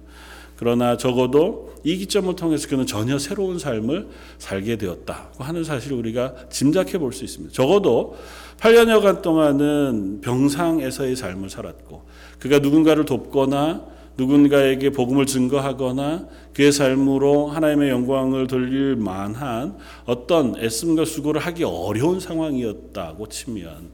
그러나 0.55 0.97
적어도 0.97 1.73
이 1.83 1.97
기점을 1.97 2.35
통해서 2.35 2.67
그는 2.67 2.85
전혀 2.87 3.19
새로운 3.19 3.59
삶을 3.59 4.07
살게 4.39 4.77
되었다고 4.77 5.43
하는 5.43 5.63
사실을 5.63 5.97
우리가 5.97 6.33
짐작해 6.49 6.97
볼 6.97 7.11
수 7.13 7.23
있습니다. 7.25 7.53
적어도 7.53 8.15
8년여간 8.59 9.21
동안은 9.21 10.21
병상에서의 10.21 11.15
삶을 11.15 11.49
살았고 11.49 12.01
그가 12.39 12.59
누군가를 12.59 13.05
돕거나 13.05 13.96
누군가에게 14.17 14.89
복음을 14.89 15.25
증거하거나 15.25 16.27
그의 16.53 16.71
삶으로 16.71 17.47
하나님의 17.47 17.89
영광을 17.89 18.47
돌릴 18.47 18.95
만한 18.95 19.77
어떤 20.05 20.57
애씀과 20.57 21.05
수고를 21.05 21.39
하기 21.41 21.63
어려운 21.63 22.19
상황이었다고 22.19 23.27
치면 23.27 23.89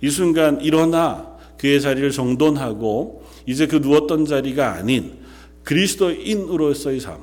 이 0.00 0.10
순간 0.10 0.60
일어나 0.60 1.36
그의 1.58 1.80
자리를 1.80 2.10
정돈하고 2.10 3.24
이제 3.46 3.66
그 3.66 3.76
누웠던 3.76 4.24
자리가 4.24 4.74
아닌 4.74 5.18
그리스도인으로서의 5.64 7.00
삶, 7.00 7.18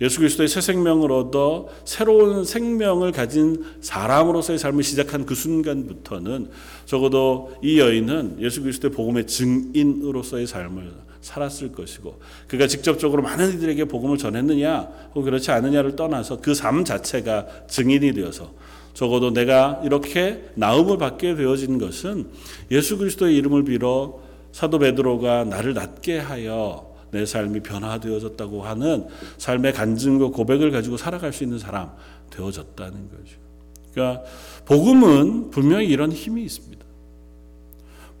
예수 0.00 0.18
그리스도의 0.18 0.48
새 0.48 0.60
생명을 0.60 1.10
얻어 1.12 1.68
새로운 1.84 2.44
생명을 2.44 3.12
가진 3.12 3.64
사람으로서의 3.80 4.58
삶을 4.58 4.82
시작한 4.82 5.24
그 5.24 5.34
순간부터는 5.34 6.50
적어도 6.84 7.54
이 7.62 7.78
여인은 7.78 8.38
예수 8.40 8.60
그리스도의 8.60 8.92
복음의 8.92 9.26
증인으로서의 9.26 10.46
삶을 10.46 11.05
살았을 11.26 11.72
것이고 11.72 12.20
그가 12.46 12.66
직접적으로 12.68 13.22
많은 13.22 13.54
이들에게 13.54 13.86
복음을 13.86 14.16
전했느냐 14.16 14.88
혹은 15.10 15.24
그렇지 15.24 15.50
않느냐를 15.50 15.96
떠나서 15.96 16.40
그 16.40 16.54
삶 16.54 16.84
자체가 16.84 17.66
증인이 17.66 18.12
되어서 18.12 18.54
적어도 18.94 19.32
내가 19.32 19.80
이렇게 19.84 20.48
나음을 20.54 20.96
받게 20.98 21.34
되어진 21.34 21.78
것은 21.78 22.28
예수 22.70 22.96
그리스도의 22.96 23.36
이름을 23.36 23.64
빌어 23.64 24.20
사도 24.52 24.78
베드로가 24.78 25.44
나를 25.44 25.74
낫게 25.74 26.18
하여 26.18 26.94
내 27.10 27.26
삶이 27.26 27.60
변화되어졌다고 27.60 28.62
하는 28.62 29.06
삶의 29.38 29.72
간증과 29.74 30.28
고백을 30.28 30.70
가지고 30.70 30.96
살아갈 30.96 31.32
수 31.32 31.44
있는 31.44 31.58
사람 31.58 31.90
되어졌다는 32.30 33.10
거죠. 33.10 33.36
그러니까 33.92 34.22
복음은 34.64 35.50
분명히 35.50 35.86
이런 35.88 36.10
힘이 36.10 36.44
있습니다. 36.44 36.84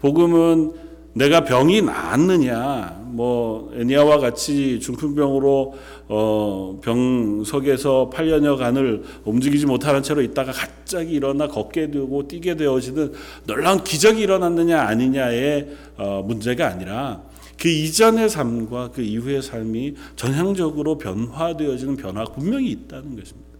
복음은 0.00 0.74
내가 1.16 1.44
병이 1.44 1.80
나았느냐, 1.80 3.04
뭐 3.06 3.72
애니아와 3.74 4.18
같이 4.18 4.78
중풍병으로 4.80 5.74
어, 6.08 6.78
병석에서 6.82 8.10
8년여간을 8.12 9.02
움직이지 9.24 9.64
못하는 9.64 10.02
채로 10.02 10.20
있다가 10.20 10.52
갑자기 10.52 11.14
일어나 11.14 11.48
걷게 11.48 11.90
되고 11.90 12.28
뛰게 12.28 12.56
되어지는 12.56 13.14
놀라운 13.46 13.82
기적이 13.82 14.20
일어났느냐 14.24 14.82
아니냐의 14.82 15.68
어, 15.96 16.22
문제가 16.26 16.66
아니라 16.66 17.22
그 17.58 17.68
이전의 17.68 18.28
삶과 18.28 18.90
그 18.90 19.00
이후의 19.00 19.40
삶이 19.40 19.94
전향적으로 20.16 20.98
변화되어지는 20.98 21.96
변화가 21.96 22.34
분명히 22.34 22.70
있다는 22.72 23.16
것입니다. 23.16 23.55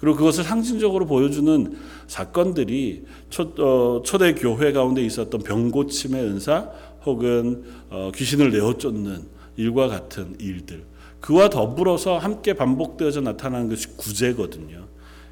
그리고 0.00 0.16
그것을 0.16 0.44
상징적으로 0.44 1.06
보여주는 1.06 1.76
사건들이 2.06 3.04
초, 3.28 3.52
어, 3.58 4.02
초대 4.02 4.34
교회 4.34 4.72
가운데 4.72 5.02
있었던 5.02 5.42
병고침의 5.42 6.24
은사 6.24 6.70
혹은 7.04 7.64
어, 7.90 8.10
귀신을 8.14 8.50
내어 8.50 8.78
쫓는 8.78 9.22
일과 9.56 9.88
같은 9.88 10.36
일들 10.40 10.84
그와 11.20 11.50
더불어서 11.50 12.16
함께 12.16 12.54
반복되어져 12.54 13.20
나타나는 13.20 13.68
것이 13.68 13.88
구제거든요. 13.96 14.86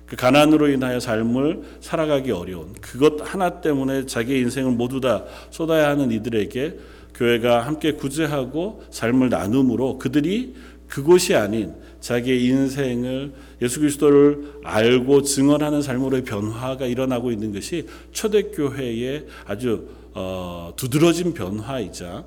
그 0.04 0.16
가난으로 0.16 0.68
인하여 0.68 1.00
삶을 1.00 1.62
살아가기 1.80 2.30
어려운 2.30 2.72
그것 2.80 3.14
하나 3.22 3.60
때문에 3.60 4.06
자기 4.06 4.38
인생을 4.38 4.72
모두 4.72 5.00
다 5.00 5.24
쏟아야 5.50 5.88
하는 5.88 6.10
이들에게 6.10 6.78
교회가 7.14 7.66
함께 7.66 7.92
구제하고 7.92 8.82
삶을 8.90 9.28
나눔으로 9.28 9.98
그들이 9.98 10.54
그곳이 10.86 11.34
아닌 11.34 11.74
자기의 12.00 12.44
인생을 12.44 13.32
예수 13.60 13.80
그리스도를 13.80 14.60
알고 14.62 15.22
증언하는 15.22 15.82
삶으로의 15.82 16.24
변화가 16.24 16.86
일어나고 16.86 17.30
있는 17.30 17.52
것이 17.52 17.86
초대교회의 18.12 19.26
아주 19.46 19.88
어, 20.14 20.72
두드러진 20.76 21.34
변화이자 21.34 22.24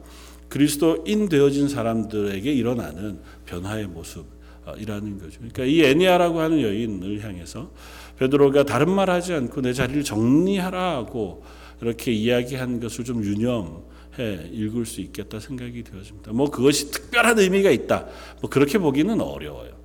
그리스도인 0.50 1.30
되어진 1.30 1.70
사람들에게 1.70 2.52
일어나는 2.52 3.20
변화의 3.46 3.88
모습이라는 3.88 5.20
거죠. 5.20 5.38
그러니까 5.38 5.64
이 5.64 5.84
애니아라고 5.84 6.40
하는 6.40 6.62
여인을 6.62 7.24
향해서 7.24 7.72
베드로가 8.20 8.66
다른 8.66 8.92
말 8.92 9.10
하지 9.10 9.34
않고 9.34 9.62
내 9.62 9.74
자리를 9.74 10.04
정리하라고 10.04 11.44
이렇게 11.82 12.12
이야기한 12.12 12.80
것을 12.80 13.06
좀 13.06 13.24
유념 13.24 13.84
해 14.20 14.50
읽을 14.52 14.86
수 14.86 15.00
있겠다 15.00 15.40
생각이 15.40 15.84
되어집니다. 15.84 16.34
뭐 16.34 16.52
그것이 16.52 16.92
특별한 16.92 17.40
의미가 17.40 17.72
있다. 17.72 18.08
뭐 18.42 18.50
그렇게 18.50 18.78
보기는 18.78 19.20
어려워요. 19.22 19.81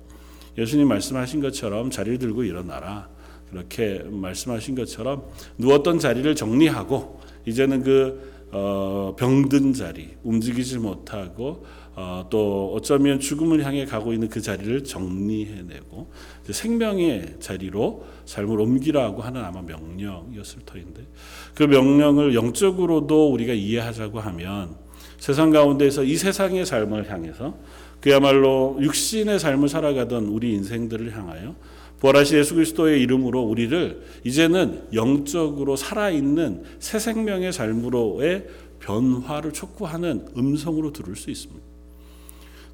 예수님 0.57 0.87
말씀하신 0.87 1.41
것처럼 1.41 1.91
자리를 1.91 2.17
들고 2.19 2.43
일어나라. 2.43 3.09
그렇게 3.49 4.03
말씀하신 4.05 4.75
것처럼 4.75 5.23
누웠던 5.57 5.99
자리를 5.99 6.35
정리하고 6.35 7.21
이제는 7.45 7.83
그 7.83 8.37
어, 8.51 9.13
병든 9.17 9.73
자리, 9.73 10.15
움직이지 10.23 10.79
못하고 10.79 11.65
어, 11.95 12.27
또 12.29 12.73
어쩌면 12.73 13.19
죽음을 13.19 13.65
향해 13.65 13.85
가고 13.85 14.13
있는 14.13 14.29
그 14.29 14.39
자리를 14.39 14.83
정리해내고 14.83 16.11
생명의 16.49 17.35
자리로 17.39 18.05
삶을 18.25 18.59
옮기라고 18.59 19.21
하는 19.21 19.43
아마 19.43 19.61
명령이었을 19.61 20.61
터인데 20.65 21.07
그 21.55 21.63
명령을 21.63 22.35
영적으로도 22.35 23.31
우리가 23.31 23.53
이해하자고 23.53 24.19
하면 24.19 24.75
세상 25.17 25.49
가운데서 25.49 26.03
이 26.03 26.15
세상의 26.15 26.65
삶을 26.65 27.11
향해서 27.11 27.57
그야말로 28.01 28.77
육신의 28.79 29.39
삶을 29.39 29.69
살아가던 29.69 30.25
우리 30.25 30.53
인생들을 30.53 31.15
향하여 31.15 31.55
부활하신 31.99 32.37
예수 32.37 32.53
그리스도의 32.55 33.01
이름으로 33.01 33.41
우리를 33.41 34.01
이제는 34.23 34.83
영적으로 34.93 35.75
살아있는 35.75 36.63
새 36.79 36.99
생명의 36.99 37.51
삶으로의 37.51 38.45
변화를 38.79 39.51
촉구하는 39.51 40.27
음성으로 40.37 40.93
들을 40.93 41.15
수 41.15 41.31
있습니다. 41.31 41.65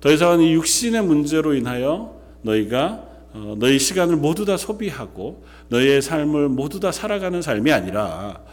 더 0.02 0.12
이상은 0.12 0.42
이 0.42 0.54
육신의 0.54 1.04
문제로 1.04 1.54
인하여 1.54 2.20
너희가 2.42 3.08
어, 3.34 3.56
너희 3.58 3.80
시간을 3.80 4.18
모두 4.18 4.46
다 4.46 4.58
소비하고 4.58 5.44
너희의 5.70 6.02
삶을 6.02 6.50
모두 6.50 6.80
다 6.80 6.92
살아가는 6.92 7.42
삶이 7.42 7.72
아니라 7.72 8.44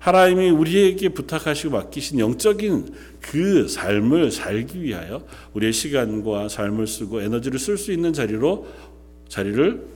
하나님이 0.00 0.48
우리에게 0.50 1.10
부탁하시고 1.10 1.72
맡기신 1.72 2.18
영적인 2.18 2.92
그 3.20 3.68
삶을 3.68 4.32
살기 4.32 4.82
위하여 4.82 5.24
우리의 5.52 5.72
시간과 5.72 6.48
삶을 6.48 6.86
쓰고 6.86 7.20
에너지를 7.20 7.58
쓸 7.58 7.76
수 7.76 7.92
있는 7.92 8.12
자리로 8.12 8.66
자리를 9.28 9.86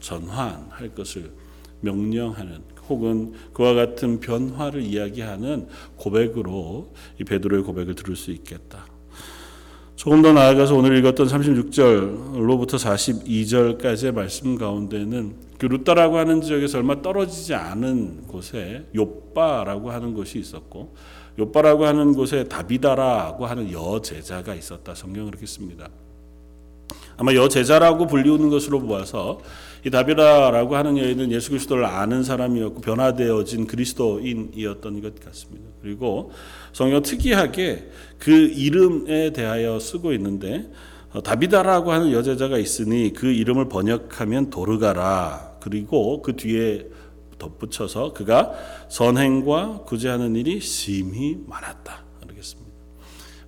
전환할 0.00 0.94
것을 0.94 1.30
명령하는 1.80 2.62
혹은 2.88 3.34
그와 3.52 3.74
같은 3.74 4.20
변화를 4.20 4.80
이야기하는 4.80 5.66
고백으로 5.96 6.94
이 7.20 7.24
베드로의 7.24 7.64
고백을 7.64 7.94
들을 7.94 8.16
수 8.16 8.30
있겠다. 8.30 8.86
조금 9.98 10.22
더 10.22 10.32
나아가서 10.32 10.76
오늘 10.76 10.96
읽었던 10.98 11.26
36절로부터 11.26 12.78
42절까지의 12.78 14.12
말씀 14.12 14.56
가운데는 14.56 15.34
그 15.58 15.66
루따라고 15.66 16.18
하는 16.18 16.40
지역에서 16.40 16.78
얼마 16.78 17.02
떨어지지 17.02 17.52
않은 17.54 18.28
곳에 18.28 18.86
요빠라고 18.94 19.90
하는 19.90 20.14
곳이 20.14 20.38
있었고 20.38 20.94
요빠라고 21.36 21.84
하는 21.84 22.14
곳에 22.14 22.44
다비다라고 22.44 23.44
하는 23.46 23.72
여제자가 23.72 24.54
있었다. 24.54 24.94
성경 24.94 25.26
그렇게 25.26 25.46
씁니다. 25.46 25.88
아마 27.16 27.34
여제자라고 27.34 28.06
불리우는 28.06 28.50
것으로 28.50 28.78
보아서 28.78 29.40
이 29.84 29.90
다비다라고 29.90 30.76
하는 30.76 30.96
여인은 30.96 31.32
예수 31.32 31.50
그리스도를 31.50 31.84
아는 31.84 32.22
사람이었고 32.22 32.80
변화되어진 32.80 33.66
그리스도인이었던 33.66 35.02
것 35.02 35.24
같습니다. 35.24 35.64
그리고 35.82 36.30
성경 36.78 37.02
특이하게 37.02 37.88
그 38.18 38.30
이름에 38.30 39.32
대하여 39.32 39.80
쓰고 39.80 40.12
있는데 40.12 40.70
어, 41.12 41.20
다비다라고 41.20 41.90
하는 41.90 42.12
여자자가 42.12 42.56
있으니 42.56 43.12
그 43.12 43.26
이름을 43.26 43.68
번역하면 43.68 44.50
도르가라. 44.50 45.56
그리고 45.60 46.22
그 46.22 46.36
뒤에 46.36 46.86
덧붙여서 47.36 48.12
그가 48.12 48.52
선행과 48.88 49.86
구제하는 49.86 50.36
일이 50.36 50.60
심히 50.60 51.38
많았다. 51.48 52.04
그러겠습니다. 52.22 52.70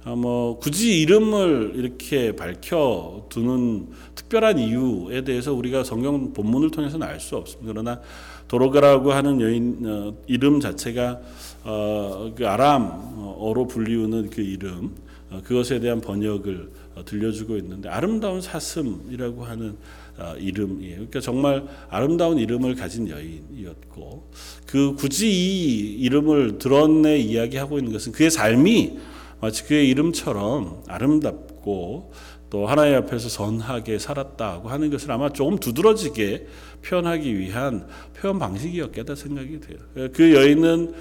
아, 0.03 0.17
뭐 0.17 0.59
굳이 0.59 1.01
이름을 1.01 1.75
이렇게 1.77 2.35
밝혀 2.35 3.27
두는 3.29 3.91
특별한 4.17 4.59
이유에 4.59 5.23
대해서 5.23 5.55
우리가 5.55 5.85
성경 5.85 6.33
본문을 6.33 6.73
통해서는 6.73 7.07
알 7.07 7.21
수 7.21 7.37
없습니다. 7.37 7.73
그러나 7.73 8.01
도로가라고 8.49 9.13
하는 9.13 9.41
여인 9.41 9.87
어, 9.87 10.15
이름 10.27 10.59
자체가 10.59 11.21
어, 11.65 12.33
그 12.37 12.47
아람어로 12.47 13.67
불리우는 13.67 14.31
그 14.31 14.41
이름 14.41 14.95
어, 15.31 15.41
그것에 15.45 15.81
대한 15.81 16.01
번역을 16.01 16.71
어, 16.97 17.05
들려주고 17.05 17.57
있는데 17.59 17.89
아름다운 17.89 18.41
사슴이라고 18.41 19.45
하는 19.45 19.77
어, 20.19 20.35
이름이에요. 20.39 20.95
그러니까 20.97 21.21
정말 21.21 21.65
아름다운 21.89 22.39
이름을 22.39 22.75
가진 22.75 23.09
여인이었고 23.09 24.31
그 24.67 24.95
굳이 24.97 25.31
이 25.31 25.95
이름을 26.03 26.59
드러내 26.59 27.19
이야기하고 27.19 27.79
있는 27.79 27.93
것은 27.93 28.13
그의 28.13 28.31
삶이 28.31 28.99
마치 29.41 29.65
그의 29.65 29.89
이름처럼 29.89 30.83
아름답고 30.89 32.13
또 32.51 32.67
하나님 32.67 32.97
앞에서 32.97 33.29
선하게 33.29 33.99
살았다고 33.99 34.69
하는 34.69 34.91
것을 34.91 35.11
아마 35.13 35.31
조금 35.31 35.57
두드러지게 35.59 36.47
표현하기 36.85 37.39
위한 37.39 37.87
표현 38.15 38.39
방식이었겠다 38.39 39.15
생각이 39.15 39.61
돼요. 39.61 39.79
그 40.13 40.35
여인은 40.35 40.95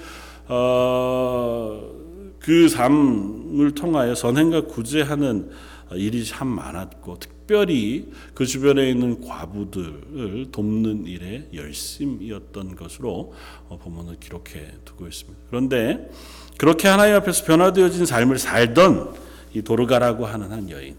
어, 0.52 1.80
그 2.40 2.68
삶을 2.68 3.72
통하여 3.76 4.16
선행과 4.16 4.66
구제하는 4.66 5.50
일이 5.92 6.24
참 6.24 6.48
많았고 6.48 7.18
특별히 7.20 8.10
그 8.34 8.44
주변에 8.46 8.90
있는 8.90 9.20
과부들을 9.20 10.48
돕는 10.50 11.06
일에 11.06 11.48
열심이었던 11.54 12.74
것으로 12.74 13.32
어, 13.68 13.78
본문을 13.78 14.16
기록해 14.18 14.72
두고 14.84 15.06
있습니다. 15.06 15.40
그런데 15.48 16.10
그렇게 16.58 16.88
하나님 16.88 17.14
앞에서 17.14 17.44
변화되어진 17.44 18.04
삶을 18.04 18.38
살던 18.38 19.14
이 19.54 19.62
도르가라고 19.62 20.26
하는 20.26 20.50
한 20.50 20.68
여인 20.70 20.96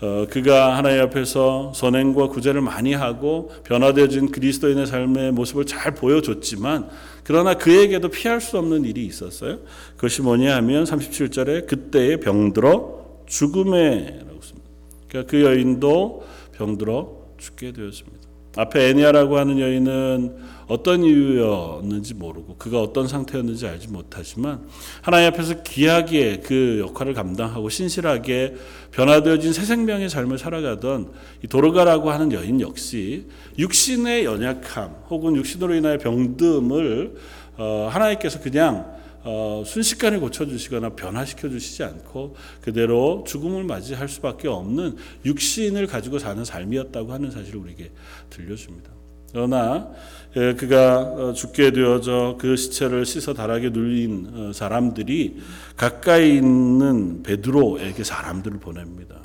어, 0.00 0.26
그가 0.30 0.76
하나님 0.76 1.02
앞에서 1.02 1.72
선행과 1.74 2.28
구제를 2.28 2.60
많이 2.60 2.94
하고 2.94 3.50
변화되어진 3.64 4.30
그리스도인의 4.30 4.86
삶의 4.86 5.32
모습을 5.32 5.66
잘 5.66 5.94
보여줬지만 5.94 6.88
그러나 7.24 7.54
그에게도 7.54 8.08
피할 8.08 8.40
수 8.40 8.58
없는 8.58 8.84
일이 8.84 9.04
있었어요. 9.04 9.58
그것이 9.96 10.22
뭐냐 10.22 10.54
하면 10.56 10.84
37절에 10.84 11.66
그때에 11.66 12.18
병들어 12.18 13.24
죽음에 13.26 14.20
라고 14.26 14.40
씁니다. 14.40 14.70
그러니까 15.08 15.30
그 15.30 15.42
여인도 15.42 16.24
병들어 16.52 17.18
죽게 17.38 17.72
되었습니다. 17.72 18.18
앞에 18.56 18.90
애니아라고 18.90 19.36
하는 19.36 19.58
여인은 19.58 20.36
어떤 20.68 21.02
이유였는지 21.02 22.14
모르고 22.14 22.56
그가 22.56 22.80
어떤 22.80 23.08
상태였는지 23.08 23.66
알지 23.66 23.88
못하지만 23.88 24.68
하나님 25.00 25.28
앞에서 25.28 25.62
귀하게 25.62 26.40
그 26.40 26.78
역할을 26.86 27.14
감당하고 27.14 27.70
신실하게 27.70 28.54
변화되어진 28.92 29.52
새 29.54 29.64
생명의 29.64 30.10
삶을 30.10 30.38
살아가던 30.38 31.10
이 31.42 31.48
도르가라고 31.48 32.10
하는 32.10 32.32
여인 32.32 32.60
역시 32.60 33.26
육신의 33.58 34.24
연약함 34.24 35.04
혹은 35.08 35.36
육신으로 35.36 35.74
인하여 35.74 35.96
병듦을 35.96 37.14
어, 37.56 37.88
하나님께서 37.90 38.40
그냥 38.40 38.98
어, 39.24 39.62
순식간에 39.66 40.18
고쳐주시거나 40.18 40.90
변화시켜 40.90 41.48
주시지 41.48 41.82
않고 41.82 42.36
그대로 42.60 43.24
죽음을 43.26 43.64
맞이할 43.64 44.08
수밖에 44.08 44.48
없는 44.48 44.96
육신을 45.24 45.86
가지고 45.86 46.18
사는 46.18 46.44
삶이었다고 46.44 47.12
하는 47.12 47.30
사실을 47.30 47.60
우리에게 47.60 47.90
들려줍니다. 48.30 48.90
그러나 49.32 49.90
예, 49.90 50.17
그가 50.56 50.98
어, 50.98 51.32
죽게 51.32 51.72
되어져 51.72 52.36
그 52.38 52.56
시체를 52.56 53.04
씻어 53.04 53.34
다락에 53.34 53.70
눌린 53.70 54.30
어, 54.32 54.52
사람들이 54.52 55.38
가까이 55.76 56.36
있는 56.36 57.22
베드로에게 57.22 58.04
사람들을 58.04 58.58
보냅니다. 58.60 59.16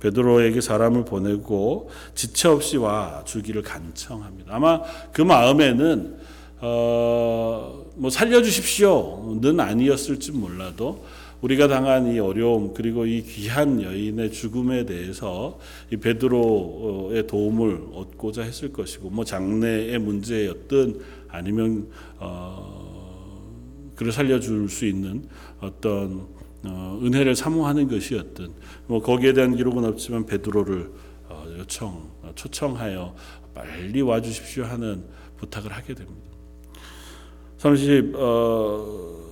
베드로에게 0.00 0.60
사람을 0.60 1.04
보내고 1.04 1.90
지체 2.14 2.48
없이 2.48 2.76
와 2.76 3.22
주기를 3.24 3.62
간청합니다. 3.62 4.54
아마 4.54 4.82
그 5.12 5.22
마음에는 5.22 6.16
어, 6.60 7.84
뭐 7.96 8.10
살려주십시오는 8.10 9.60
아니었을지 9.60 10.32
몰라도 10.32 11.04
우리가 11.44 11.68
당한 11.68 12.10
이 12.10 12.18
어려움 12.18 12.72
그리고 12.72 13.04
이 13.04 13.22
귀한 13.22 13.82
여인의 13.82 14.32
죽음에 14.32 14.86
대해서 14.86 15.58
이 15.92 15.96
베드로의 15.98 17.26
도움을 17.26 17.88
얻고자 17.92 18.40
했을 18.40 18.72
것이고 18.72 19.10
뭐 19.10 19.26
장래의 19.26 19.98
문제였든 19.98 21.00
아니면 21.28 21.88
어, 22.16 23.42
그를 23.94 24.10
살려줄 24.10 24.70
수 24.70 24.86
있는 24.86 25.28
어떤 25.60 26.26
어, 26.62 26.98
은혜를 27.02 27.36
사모하는 27.36 27.88
것이었든 27.88 28.48
뭐 28.86 29.02
거기에 29.02 29.34
대한 29.34 29.54
기록은 29.54 29.84
없지만 29.84 30.24
베드로를 30.24 30.90
어, 31.28 31.44
요청 31.58 32.10
초청하여 32.36 33.14
빨리 33.52 34.00
와주십시오 34.00 34.64
하는 34.64 35.04
부탁을 35.36 35.72
하게 35.72 35.92
됩니다. 35.92 36.30
30 37.58 38.14
어, 38.14 39.23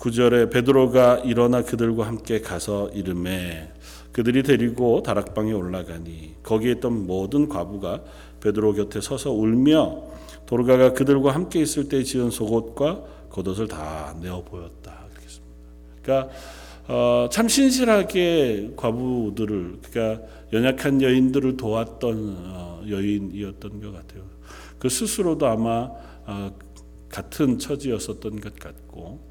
9절에 0.00 0.50
베드로가 0.50 1.18
일어나 1.18 1.62
그들과 1.62 2.06
함께 2.06 2.40
가서 2.40 2.88
이름에 2.94 3.70
그들이 4.12 4.42
데리고 4.42 5.02
다락방에 5.02 5.52
올라가니 5.52 6.36
거기에 6.42 6.72
있던 6.72 7.06
모든 7.06 7.48
과부가 7.48 8.02
베드로 8.40 8.72
곁에 8.72 9.00
서서 9.00 9.30
울며 9.30 10.02
도르가가 10.46 10.94
그들과 10.94 11.34
함께 11.34 11.60
있을 11.60 11.88
때 11.88 12.02
지은 12.02 12.30
속옷과 12.30 13.04
겉옷을 13.28 13.68
다 13.68 14.16
내어 14.20 14.42
보였다. 14.42 15.00
그러니까 16.02 16.34
어, 16.88 17.28
참 17.30 17.46
신실하게 17.46 18.72
과부들을 18.76 19.80
그러니까 19.82 20.26
연약한 20.52 21.02
여인들을 21.02 21.58
도왔던 21.58 22.36
어, 22.48 22.82
여인이었던 22.88 23.80
것 23.82 23.92
같아요. 23.92 24.22
그 24.78 24.88
스스로도 24.88 25.46
아마 25.46 25.90
어, 26.26 26.52
같은 27.10 27.58
처지였었던 27.58 28.40
것 28.40 28.58
같고 28.58 29.29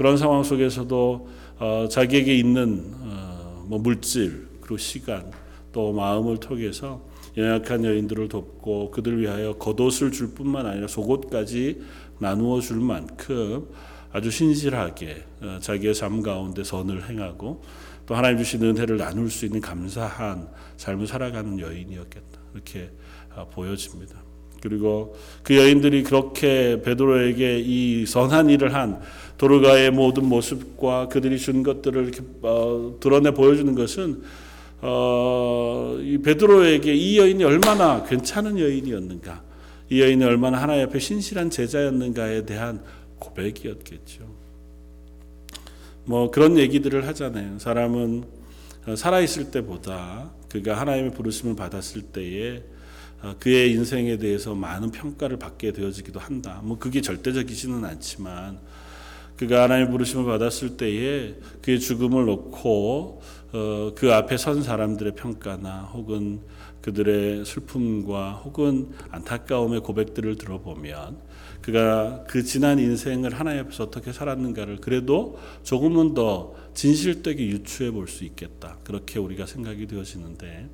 그런 0.00 0.16
상황 0.16 0.42
속에서도 0.42 1.28
어, 1.58 1.86
자기에게 1.90 2.34
있는 2.34 2.90
어, 3.00 3.66
뭐 3.68 3.78
물질 3.78 4.48
그리고 4.62 4.78
시간 4.78 5.30
또 5.72 5.92
마음을 5.92 6.38
통해서 6.38 7.02
연약한 7.36 7.84
여인들을 7.84 8.30
돕고 8.30 8.92
그들 8.92 9.20
위하여 9.20 9.52
겉옷을 9.58 10.10
줄 10.10 10.32
뿐만 10.32 10.64
아니라 10.64 10.88
속옷까지 10.88 11.82
나누어 12.18 12.62
줄 12.62 12.80
만큼 12.80 13.68
아주 14.10 14.30
신실하게 14.30 15.22
어, 15.42 15.58
자기의 15.60 15.92
삶 15.92 16.22
가운데 16.22 16.64
선을 16.64 17.06
행하고 17.10 17.60
또 18.06 18.14
하나님 18.14 18.38
주신 18.38 18.62
은혜를 18.64 18.96
나눌 18.96 19.28
수 19.28 19.44
있는 19.44 19.60
감사한 19.60 20.48
삶을 20.78 21.08
살아가는 21.08 21.60
여인이었겠다 21.60 22.40
이렇게 22.54 22.90
어, 23.34 23.50
보여집니다. 23.52 24.29
그리고 24.60 25.16
그 25.42 25.56
여인들이 25.56 26.02
그렇게 26.02 26.80
베드로에게 26.82 27.60
이 27.60 28.06
선한 28.06 28.50
일을 28.50 28.74
한 28.74 29.00
도르가의 29.38 29.90
모든 29.90 30.26
모습과 30.26 31.08
그들이 31.08 31.38
준 31.38 31.62
것들을 31.62 32.02
이렇게 32.04 32.22
어, 32.42 32.96
드러내 33.00 33.30
보여주는 33.30 33.74
것은 33.74 34.22
어, 34.82 35.98
이 36.00 36.18
베드로에게 36.18 36.94
이 36.94 37.18
여인이 37.18 37.42
얼마나 37.44 38.04
괜찮은 38.04 38.58
여인이었는가, 38.58 39.42
이 39.90 40.00
여인이 40.00 40.22
얼마나 40.24 40.60
하나님 40.60 40.86
앞에 40.86 40.98
신실한 40.98 41.50
제자였는가에 41.50 42.44
대한 42.44 42.82
고백이었겠죠. 43.18 44.24
뭐 46.04 46.30
그런 46.30 46.58
얘기들을 46.58 47.06
하잖아요. 47.08 47.58
사람은 47.58 48.24
살아 48.96 49.20
있을 49.20 49.50
때보다 49.50 50.30
그가 50.48 50.80
하나님의 50.80 51.12
부르심을 51.12 51.56
받았을 51.56 52.02
때에 52.02 52.56
어, 52.56 52.69
그의 53.38 53.72
인생에 53.72 54.16
대해서 54.16 54.54
많은 54.54 54.90
평가를 54.90 55.38
받게 55.38 55.72
되어지기도 55.72 56.20
한다. 56.20 56.60
뭐 56.64 56.78
그게 56.78 57.00
절대적이지는 57.00 57.84
않지만 57.84 58.58
그가 59.36 59.62
하나님의 59.64 59.90
부르심을 59.90 60.24
받았을 60.26 60.76
때에 60.76 61.34
그의 61.62 61.80
죽음을 61.80 62.26
놓고 62.26 63.22
어, 63.52 63.92
그 63.96 64.12
앞에 64.12 64.36
선 64.36 64.62
사람들의 64.62 65.14
평가나 65.16 65.82
혹은 65.92 66.40
그들의 66.82 67.44
슬픔과 67.44 68.34
혹은 68.44 68.90
안타까움의 69.10 69.80
고백들을 69.80 70.36
들어보면 70.36 71.18
그가 71.60 72.24
그 72.26 72.42
지난 72.42 72.78
인생을 72.78 73.34
하나님 73.34 73.64
앞에서 73.64 73.84
어떻게 73.84 74.12
살았는가를 74.12 74.78
그래도 74.80 75.38
조금은 75.62 76.14
더 76.14 76.54
진실되게 76.74 77.46
유추해 77.46 77.90
볼 77.90 78.08
수 78.08 78.24
있겠다. 78.24 78.78
그렇게 78.84 79.18
우리가 79.18 79.46
생각이 79.46 79.86
되어지는데 79.86 80.70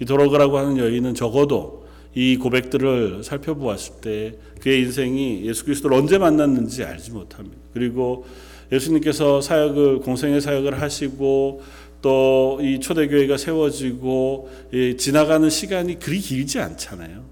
이 0.00 0.04
도로가라고 0.04 0.58
하는 0.58 0.78
여인은 0.78 1.14
적어도 1.14 1.86
이 2.14 2.36
고백들을 2.36 3.22
살펴보았을 3.22 4.00
때 4.00 4.34
그의 4.60 4.82
인생이 4.82 5.44
예수 5.44 5.64
그리스도를 5.64 5.96
언제 5.96 6.18
만났는지 6.18 6.84
알지 6.84 7.10
못합니다. 7.12 7.56
그리고 7.72 8.24
예수님께서 8.72 9.40
사역을 9.40 10.00
공생의 10.00 10.40
사역을 10.40 10.80
하시고 10.80 11.62
또 12.02 12.58
이 12.60 12.80
초대교회가 12.80 13.36
세워지고 13.36 14.50
지나가는 14.98 15.48
시간이 15.50 15.98
그리 15.98 16.20
길지 16.20 16.58
않잖아요. 16.60 17.24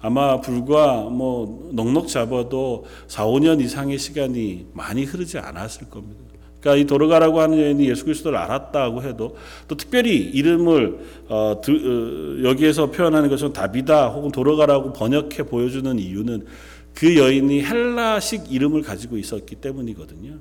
아마 0.00 0.40
불과 0.40 1.02
뭐 1.02 1.70
넉넉 1.72 2.08
잡아도 2.08 2.84
4, 3.08 3.26
5년 3.26 3.60
이상의 3.60 3.98
시간이 3.98 4.66
많이 4.72 5.04
흐르지 5.04 5.38
않았을 5.38 5.90
겁니다. 5.90 6.22
그러니까 6.60 6.82
이 6.82 6.86
도르가라고 6.86 7.40
하는 7.40 7.58
여인이 7.58 7.88
예수 7.88 8.04
그리스도를 8.04 8.38
알았다고 8.38 9.02
해도 9.02 9.36
또 9.68 9.76
특별히 9.76 10.16
이름을 10.16 10.98
어, 11.28 11.60
드, 11.62 11.70
어, 11.70 12.48
여기에서 12.48 12.90
표현하는 12.90 13.28
것은 13.28 13.52
다비다 13.52 14.08
혹은 14.08 14.32
도르가라고 14.32 14.92
번역해 14.92 15.44
보여주는 15.44 15.98
이유는 15.98 16.46
그 16.94 17.16
여인이 17.16 17.62
헬라식 17.64 18.52
이름을 18.52 18.82
가지고 18.82 19.18
있었기 19.18 19.56
때문이거든요. 19.56 20.38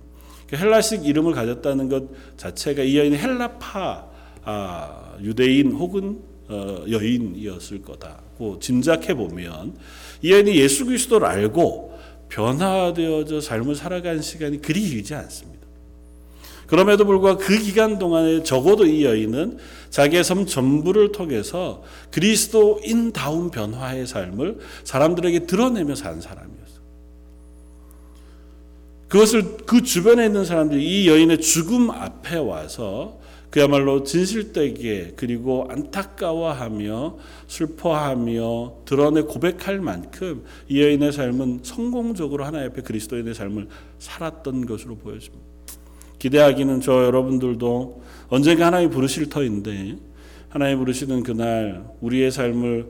그 0.48 0.56
헬라식 0.56 1.06
이름을 1.06 1.34
가졌다는 1.34 1.90
것 1.90 2.06
자체가 2.38 2.82
이 2.82 2.98
여인이 2.98 3.16
헬라파 3.16 4.08
아, 4.44 5.18
유대인 5.22 5.74
혹은 5.74 6.20
어, 6.48 6.86
여인이었을 6.90 7.82
거다고 7.82 8.58
짐작해 8.60 9.14
보면 9.14 9.76
이 10.22 10.32
여인이 10.32 10.56
예수 10.56 10.86
그리스도를 10.86 11.28
알고 11.28 11.98
변화되어져 12.30 13.42
삶을 13.42 13.76
살아간 13.76 14.22
시간이 14.22 14.62
그리 14.62 14.82
길지 14.82 15.14
않습니다. 15.14 15.57
그럼에도 16.68 17.06
불구하고 17.06 17.40
그 17.40 17.58
기간 17.58 17.98
동안에 17.98 18.44
적어도 18.44 18.86
이 18.86 19.06
여인은 19.06 19.58
자기의 19.90 20.24
삶 20.24 20.46
전부를 20.46 21.14
통해서 21.14 21.82
그리스도인다운 22.12 23.50
변화의 23.50 24.06
삶을 24.06 24.60
사람들에게 24.84 25.46
드러내며 25.48 25.96
산 25.96 26.20
사람이었어요. 26.20 26.68
그것을 29.08 29.58
그 29.66 29.82
주변에 29.82 30.26
있는 30.26 30.44
사람들이 30.44 30.84
이 30.84 31.08
여인의 31.08 31.40
죽음 31.40 31.90
앞에 31.90 32.38
와서 32.38 33.18
그야말로 33.50 34.04
진실되게 34.04 35.14
그리고 35.16 35.66
안타까워하며 35.70 37.18
슬퍼하며 37.48 38.74
드러내 38.84 39.22
고백할 39.22 39.80
만큼 39.80 40.44
이 40.68 40.82
여인의 40.82 41.14
삶은 41.14 41.62
성공적으로 41.64 42.44
하나님 42.44 42.70
앞에 42.70 42.82
그리스도인의 42.82 43.34
삶을 43.34 43.70
살았던 44.00 44.66
것으로 44.66 44.98
보여집니다. 44.98 45.47
기대하기는 46.20 46.82
저 46.82 47.06
여러분들도 47.06 48.02
언젠가 48.30 48.68
하나님 48.68 48.90
부르실 48.90 49.30
터인데 49.30 49.98
하나님 50.50 50.80
부르시는 50.80 51.24
그날 51.24 51.86
우리의 52.02 52.32
삶을 52.32 52.88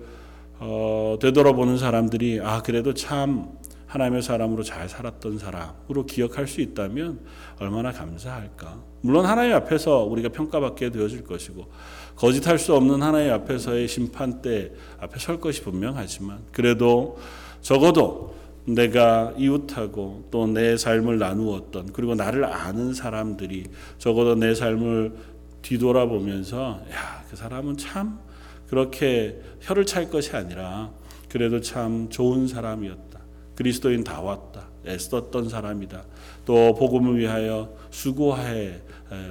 어, 0.60 1.18
되돌아보는 1.22 1.78
사람들이 1.78 2.40
아 2.42 2.62
그래도 2.62 2.94
참 2.94 3.50
하나님의 3.88 4.22
사람으로 4.22 4.64
잘 4.64 4.90
살았던 4.90 5.38
사람으로 5.38 6.06
기억할 6.08 6.48
수 6.48 6.62
있다면 6.62 7.20
얼마나 7.60 7.92
감사할까. 7.92 8.84
물론 9.02 9.26
하나님 9.26 9.54
앞에서 9.56 10.04
우리가 10.04 10.30
평가받게 10.30 10.92
되어질 10.92 11.24
것이고 11.24 11.68
거짓할 12.16 12.60
수 12.60 12.76
없는 12.76 13.02
하나님 13.02 13.32
앞에서의 13.32 13.88
심판대 13.88 14.72
앞에 15.00 15.20
설 15.20 15.40
것이 15.40 15.62
분명하지만 15.62 16.40
그래도 16.52 17.18
적어도 17.62 18.36
내가 18.68 19.34
이웃하고 19.38 20.28
또 20.30 20.48
내 20.48 20.76
삶을 20.78 21.20
나누었던 21.20 21.94
그리고 21.94 22.16
나를 22.16 22.46
아는 22.46 22.94
사람들이 22.94 23.66
적어도 23.98 24.36
내 24.36 24.54
삶을 24.56 25.14
뒤돌아보면서 25.62 26.82
야, 26.92 27.24
그 27.30 27.36
사람은 27.36 27.78
참 27.78 28.20
그렇게 28.68 29.42
혀를 29.62 29.86
찰 29.86 30.10
것이 30.10 30.36
아니라 30.36 30.92
그래도 31.30 31.62
참 31.62 32.10
좋은 32.10 32.48
사람이었다. 32.48 33.20
그리스도인 33.56 34.04
다웠다. 34.04 34.68
애썼던 34.86 35.50
사람이다. 35.50 36.04
또 36.46 36.76
복음을 36.76 37.18
위하여 37.18 37.74
수고해 37.90 38.82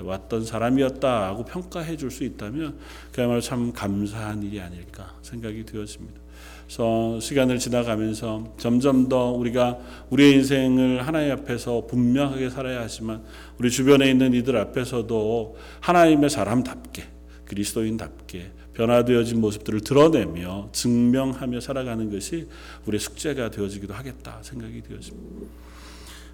왔던 0.02 0.44
사람이었다 0.44 1.28
하고 1.28 1.44
평가해 1.44 1.96
줄 1.96 2.10
수 2.10 2.24
있다면 2.24 2.78
그야말로 3.12 3.40
참 3.40 3.72
감사한 3.72 4.42
일이 4.42 4.60
아닐까 4.60 5.14
생각이 5.22 5.64
되었습니다. 5.64 6.25
그래서 6.66 7.20
시간을 7.20 7.60
지나가면서 7.60 8.54
점점 8.58 9.08
더 9.08 9.30
우리가 9.30 9.78
우리의 10.10 10.34
인생을 10.34 11.06
하나님 11.06 11.32
앞에서 11.32 11.86
분명하게 11.86 12.50
살아야 12.50 12.80
하지만 12.80 13.22
우리 13.58 13.70
주변에 13.70 14.10
있는 14.10 14.34
이들 14.34 14.56
앞에서도 14.56 15.56
하나님의 15.80 16.28
사람답게 16.28 17.04
그리스도인답게 17.44 18.50
변화되어진 18.74 19.40
모습들을 19.40 19.80
드러내며 19.80 20.68
증명하며 20.72 21.60
살아가는 21.60 22.10
것이 22.10 22.48
우리의 22.86 22.98
숙제가 22.98 23.50
되어지기도 23.50 23.94
하겠다 23.94 24.40
생각이 24.42 24.82
되었습니다. 24.82 25.46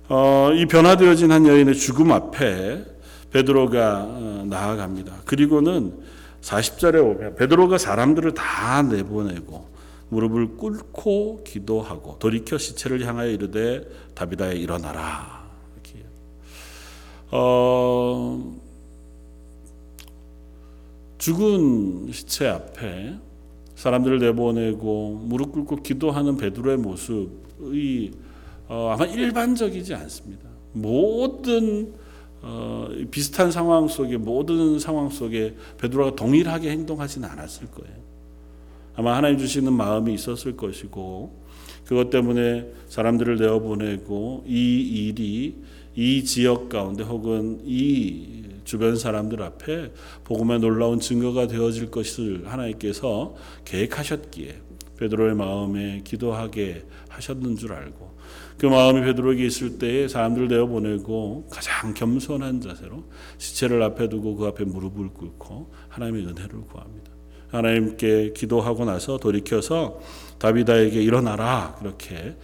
어, 0.08 0.50
이 0.54 0.66
변화되어진 0.66 1.30
한 1.30 1.46
여인의 1.46 1.74
죽음 1.76 2.10
앞에 2.10 2.84
베드로가 3.30 4.06
어, 4.08 4.46
나아갑니다. 4.48 5.22
그리고는 5.26 5.92
40절에 6.40 7.04
오면 7.04 7.36
베드로가 7.36 7.78
사람들을 7.78 8.32
다 8.32 8.82
내보내고 8.82 9.71
무릎을 10.12 10.58
꿇고 10.58 11.42
기도하고 11.42 12.18
돌이켜 12.18 12.58
시체를 12.58 13.06
향하여 13.06 13.30
이르되 13.30 13.88
다비다에 14.14 14.56
일어나라. 14.56 15.50
이렇게. 15.74 16.04
어, 17.30 18.54
죽은 21.16 22.12
시체 22.12 22.46
앞에 22.46 23.14
사람들을 23.74 24.18
내보내고 24.18 25.22
무릎 25.24 25.52
꿇고 25.52 25.76
기도하는 25.76 26.36
베드로의 26.36 26.76
모습이 26.76 28.12
어, 28.68 28.90
아마 28.94 29.06
일반적이지 29.06 29.94
않습니다. 29.94 30.46
모든 30.74 31.94
어, 32.42 32.86
비슷한 33.10 33.50
상황 33.50 33.88
속에 33.88 34.18
모든 34.18 34.78
상황 34.78 35.08
속에 35.08 35.56
베드로가 35.78 36.16
동일하게 36.16 36.70
행동하지는 36.70 37.26
않았을 37.30 37.68
거예요. 37.68 38.11
아마 38.94 39.16
하나님 39.16 39.38
주시는 39.38 39.72
마음이 39.72 40.14
있었을 40.14 40.56
것이고 40.56 41.42
그것 41.84 42.10
때문에 42.10 42.66
사람들을 42.88 43.36
내어 43.36 43.58
보내고 43.60 44.44
이 44.46 44.80
일이 45.08 45.56
이 45.94 46.24
지역 46.24 46.68
가운데 46.68 47.02
혹은 47.02 47.60
이 47.64 48.42
주변 48.64 48.96
사람들 48.96 49.42
앞에 49.42 49.92
복음의 50.24 50.60
놀라운 50.60 51.00
증거가 51.00 51.46
되어질 51.46 51.90
것을 51.90 52.44
하나님께서 52.46 53.34
계획하셨기에 53.64 54.60
베드로의 54.98 55.34
마음에 55.34 56.02
기도하게 56.04 56.84
하셨는 57.08 57.56
줄 57.56 57.72
알고 57.72 58.12
그 58.56 58.66
마음이 58.66 59.00
베드로에게 59.02 59.44
있을 59.44 59.78
때에 59.78 60.06
사람들을 60.06 60.48
내어 60.48 60.66
보내고 60.66 61.48
가장 61.50 61.92
겸손한 61.94 62.60
자세로 62.60 63.04
시체를 63.38 63.82
앞에 63.82 64.08
두고 64.08 64.36
그 64.36 64.46
앞에 64.46 64.64
무릎을 64.64 65.08
꿇고 65.08 65.72
하나님의 65.88 66.26
은혜를 66.26 66.60
구합니다. 66.62 67.11
하나님께 67.52 68.32
기도하고 68.34 68.84
나서 68.84 69.18
돌이켜서 69.18 70.00
다비다에게 70.38 71.00
일어나라 71.00 71.76
그렇게 71.78 72.34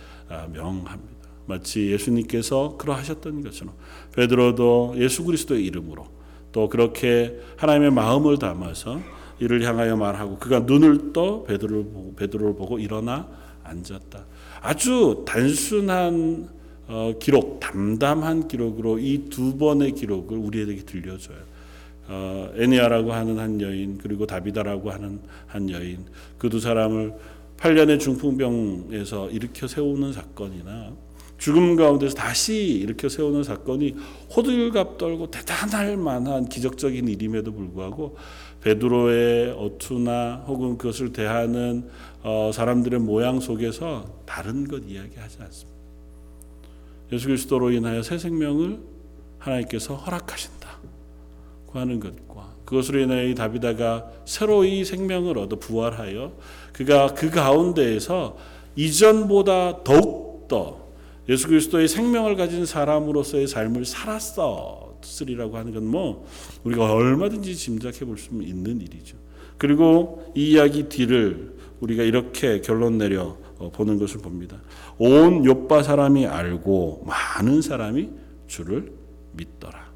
명합니다. 0.53 1.19
마치 1.47 1.91
예수님께서 1.91 2.77
그러하셨던 2.77 3.43
것처럼 3.43 3.75
베드로도 4.15 4.95
예수 4.99 5.25
그리스도의 5.25 5.65
이름으로 5.65 6.07
또 6.53 6.69
그렇게 6.69 7.41
하나님의 7.57 7.91
마음을 7.91 8.39
담아서 8.39 9.01
이를 9.41 9.63
향하여 9.63 9.97
말하고 9.97 10.39
그가 10.39 10.61
눈을 10.61 11.13
떠 11.13 11.43
베드로를 11.45 11.85
보고 11.85 12.15
베드로를 12.15 12.55
보고 12.55 12.79
일어나 12.79 13.29
앉았다. 13.65 14.25
아주 14.61 15.25
단순한 15.27 16.49
어, 16.91 17.13
기록, 17.21 17.61
담담한 17.61 18.49
기록으로 18.49 18.99
이 18.99 19.29
두 19.29 19.59
번의 19.59 19.93
기록을 19.93 20.39
우리에게 20.39 20.77
들려줘요. 20.87 21.37
어, 22.09 22.51
애니아라고 22.57 23.13
하는 23.13 23.39
한 23.39 23.61
여인 23.61 23.99
그리고 23.99 24.27
다비다라고 24.27 24.91
하는 24.91 25.21
한 25.47 25.71
여인 25.71 26.07
그 26.39 26.49
두 26.49 26.61
사람을 26.61 27.15
8년의 27.59 28.01
중풍병에서 28.01 29.31
일으켜 29.31 29.67
세우는 29.67 30.13
사건이나 30.13 30.93
죽음 31.39 31.77
가운데서 31.77 32.15
다시 32.15 32.81
일으켜 32.83 33.09
세우는 33.09 33.45
사건이 33.45 33.95
호들갑 34.35 34.99
떨고 34.99 35.31
대단할 35.31 35.97
만한 35.97 36.49
기적적인 36.49 37.07
일임에도 37.07 37.53
불구하고 37.53 38.17
베드로의 38.63 39.53
어투나 39.53 40.45
혹은 40.49 40.79
그것을 40.79 41.13
대하는 41.13 41.89
어, 42.23 42.51
사람들의 42.53 42.99
모양 43.01 43.39
속에서 43.39 44.05
다른 44.27 44.67
것 44.67 44.83
이야기하지 44.89 45.39
않습니다. 45.43 45.79
예수 47.13 47.29
그리스도로 47.29 47.71
인하여 47.71 48.03
새 48.03 48.19
생명을 48.19 48.81
하나님께서 49.39 49.95
허락하신다. 49.95 50.58
하는 51.77 52.01
것과 52.01 52.55
그것으로 52.65 53.01
인하여 53.01 53.25
이 53.25 53.35
다비다가 53.35 54.11
새로이 54.25 54.85
생명을 54.85 55.39
얻어 55.39 55.57
부활하여 55.59 56.33
그가 56.73 57.09
그 57.15 57.31
가운데에서 57.31 58.37
이전보다 58.77 59.83
더욱 59.85 60.47
더 60.49 60.89
예수 61.29 61.47
그리스도의 61.49 61.89
생명을 61.89 62.37
가진 62.37 62.65
사람으로서의 62.65 63.47
삶을 63.49 63.85
살았었으리라고 63.85 65.57
하는 65.59 65.73
건 65.75 65.85
뭐 65.85 66.27
우리가 66.65 66.91
얼마든지 66.93 67.55
짐작해 67.55 68.05
볼 68.05 68.17
수 68.17 68.31
있는 68.43 68.81
일이죠. 68.81 69.17
그리고 69.59 70.33
이 70.35 70.53
이야기 70.53 70.89
뒤를 70.89 71.57
우리가 71.81 72.03
이렇게 72.03 72.61
결론 72.61 72.99
내려 72.99 73.37
보는 73.73 73.99
것을 73.99 74.21
봅니다. 74.21 74.61
온 74.99 75.45
요빠 75.45 75.83
사람이 75.83 76.27
알고 76.27 77.05
많은 77.07 77.61
사람이 77.63 78.09
주를 78.47 78.93
믿더라. 79.33 79.88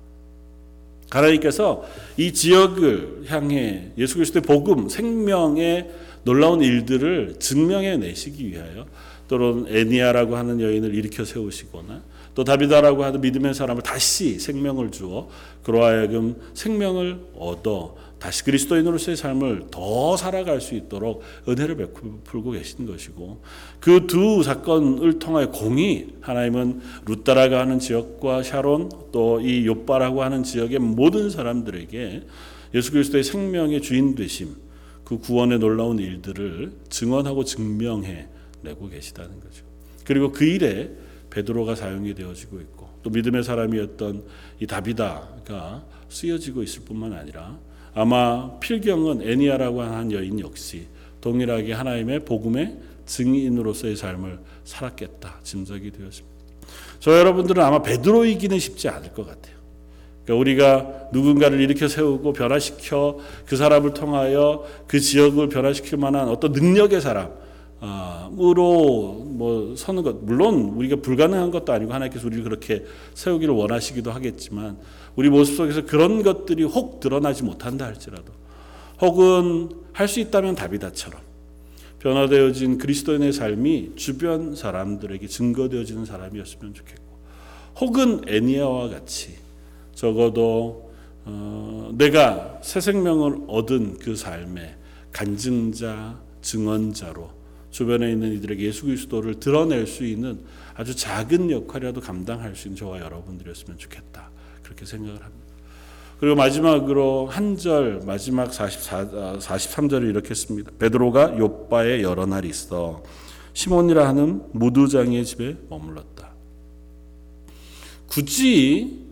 하나님께서 1.17 1.85
이 2.17 2.33
지역을 2.33 3.25
향해 3.29 3.91
예수 3.99 4.15
그리스도의 4.15 4.43
복음, 4.43 4.89
생명의 4.89 5.91
놀라운 6.25 6.63
일들을 6.63 7.37
증명해 7.39 7.99
내시기 7.99 8.49
위하여 8.49 8.87
또는 9.29 9.67
애니아라고 9.69 10.37
하는 10.37 10.61
여인을 10.61 10.95
일으켜 10.95 11.25
세우시거나 11.25 12.03
또 12.35 12.45
다비다라고 12.45 13.05
하는 13.05 13.21
믿음의 13.21 13.55
사람을 13.55 13.83
다시 13.83 14.39
생명을 14.39 14.91
주어 14.91 15.29
그로 15.63 15.85
하여금 15.85 16.37
생명을 16.55 17.19
얻어 17.37 17.95
다시 18.23 18.45
그리스도인으로서의 18.45 19.17
삶을 19.17 19.65
더 19.73 20.17
살아갈 20.17 20.61
수 20.61 20.77
있도록 20.77 21.23
은혜를 21.49 21.77
베풀고 21.77 22.53
계신 22.53 22.87
것이고 22.87 23.43
그 23.81 24.07
두 24.07 24.45
사건을 24.45 25.19
통하여 25.19 25.51
공이 25.51 26.07
하나님은 26.21 26.81
루따라가 27.05 27.59
하는 27.59 27.81
지역과 27.81 28.45
샤론 28.45 28.91
또 29.11 29.41
이 29.41 29.67
요바라고 29.67 30.23
하는 30.23 30.45
지역의 30.45 30.79
모든 30.79 31.31
사람들에게 31.31 32.23
예수 32.75 32.93
그리스도의 32.93 33.25
생명의 33.25 33.83
주인 33.83 34.15
되심 34.15 34.55
그 35.03 35.19
구원의 35.19 35.59
놀라운 35.59 35.99
일들을 35.99 36.73
증언하고 36.91 37.43
증명해 37.43 38.29
내고 38.63 38.89
계시다는 38.89 39.41
거죠. 39.41 39.65
그리고 40.05 40.31
그 40.31 40.45
일에 40.45 40.93
베드로가 41.31 41.75
사용이 41.75 42.15
되어지고 42.15 42.61
있고 42.61 42.89
또 43.03 43.11
믿음의 43.11 43.43
사람이었던 43.43 44.25
이 44.61 44.67
다비다가 44.69 45.85
쓰여지고 46.09 46.63
있을 46.63 46.85
뿐만 46.85 47.15
아니라 47.15 47.59
아마 47.95 48.59
필경은 48.59 49.23
애니아라고 49.23 49.83
하는 49.83 50.13
여인 50.13 50.41
역시 50.41 50.87
동일하게 51.21 51.73
하나님의 51.73 52.21
복음의 52.25 52.77
증인으로서의 53.07 53.97
삶을 53.97 54.39
살았겠다 54.65 55.41
짐작이 55.43 55.91
되었습니다. 55.91 56.33
저 57.01 57.19
여러분들은 57.19 57.63
아마 57.63 57.83
베드로이기는 57.83 58.59
쉽지 58.59 58.89
않을 58.89 59.13
것 59.13 59.27
같아요. 59.27 59.57
그러니까 60.25 60.41
우리가 60.41 61.09
누군가를 61.13 61.61
일으켜 61.61 61.89
세우고 61.89 62.33
변화시켜 62.33 63.19
그 63.45 63.57
사람을 63.57 63.93
통하여 63.93 64.65
그 64.87 65.01
지역을 65.01 65.49
변화시킬 65.49 65.99
만한 65.99 66.29
어떤 66.29 66.53
능력의 66.53 67.01
사람으로 67.01 67.33
뭐 69.27 69.75
서는 69.77 70.05
것 70.05 70.25
물론 70.25 70.75
우리가 70.77 70.97
불가능한 70.97 71.51
것도 71.51 71.73
아니고 71.73 71.93
하나님께서 71.93 72.27
우리를 72.27 72.45
그렇게 72.45 72.85
세우기를 73.15 73.53
원하시기도 73.53 74.13
하겠지만 74.13 74.79
우리 75.17 75.29
모습 75.29 75.57
속에서 75.57 75.85
그런 75.85 76.23
것들이 76.23 76.65
혹 76.65 77.01
드러나지 77.01 77.43
못한다 77.43 77.87
할지라도 77.87 78.33
혹은 79.01 79.71
할 79.93 80.09
수 80.09 80.21
있다면 80.21 80.55
다비다처럼 80.55 81.21
변화되어진 81.99 82.79
그리스도인의 82.79 83.33
삶이 83.33 83.93
주변 83.97 84.57
사람들에게 84.57 85.27
증거되어지는 85.27 86.05
사람이었으면 86.05 86.75
좋겠고 86.75 87.03
혹은 87.81 88.23
애니아와 88.27 88.89
같이 88.89 89.37
적어도 89.95 90.91
어, 91.25 91.93
내가 91.97 92.59
새 92.63 92.81
생명을 92.81 93.45
얻은 93.47 93.99
그 93.99 94.17
삶의 94.17 94.75
간증자, 95.13 96.19
증언자로 96.41 97.31
주변에 97.71 98.11
있는 98.11 98.33
이들에게 98.33 98.65
예수 98.65 98.87
그리스도를 98.87 99.39
드러낼 99.39 99.87
수 99.87 100.05
있는 100.05 100.41
아주 100.75 100.97
작은 100.97 101.51
역할이라도 101.51 102.01
감당할 102.01 102.57
수 102.57 102.67
있는 102.67 102.79
저와 102.79 102.99
여러분들이었으면 103.01 103.79
좋겠다. 103.79 104.32
그렇게 104.73 104.87
생각을 104.87 105.23
합니다. 105.23 105.53
그리고 106.19 106.37
마지막으로 106.37 107.27
한 107.27 107.57
절 107.57 108.01
마지막 108.07 108.53
44 108.53 109.39
43절을 109.39 110.09
이렇게 110.09 110.35
씁니다. 110.35 110.71
베드로가 110.79 111.39
요바에 111.39 112.03
여러 112.03 112.27
날 112.27 112.45
있어 112.45 113.03
시몬이라 113.53 114.09
하는 114.09 114.43
무두장의 114.53 115.25
집에 115.27 115.57
머물렀다. 115.69 116.31
굳이 118.09 119.03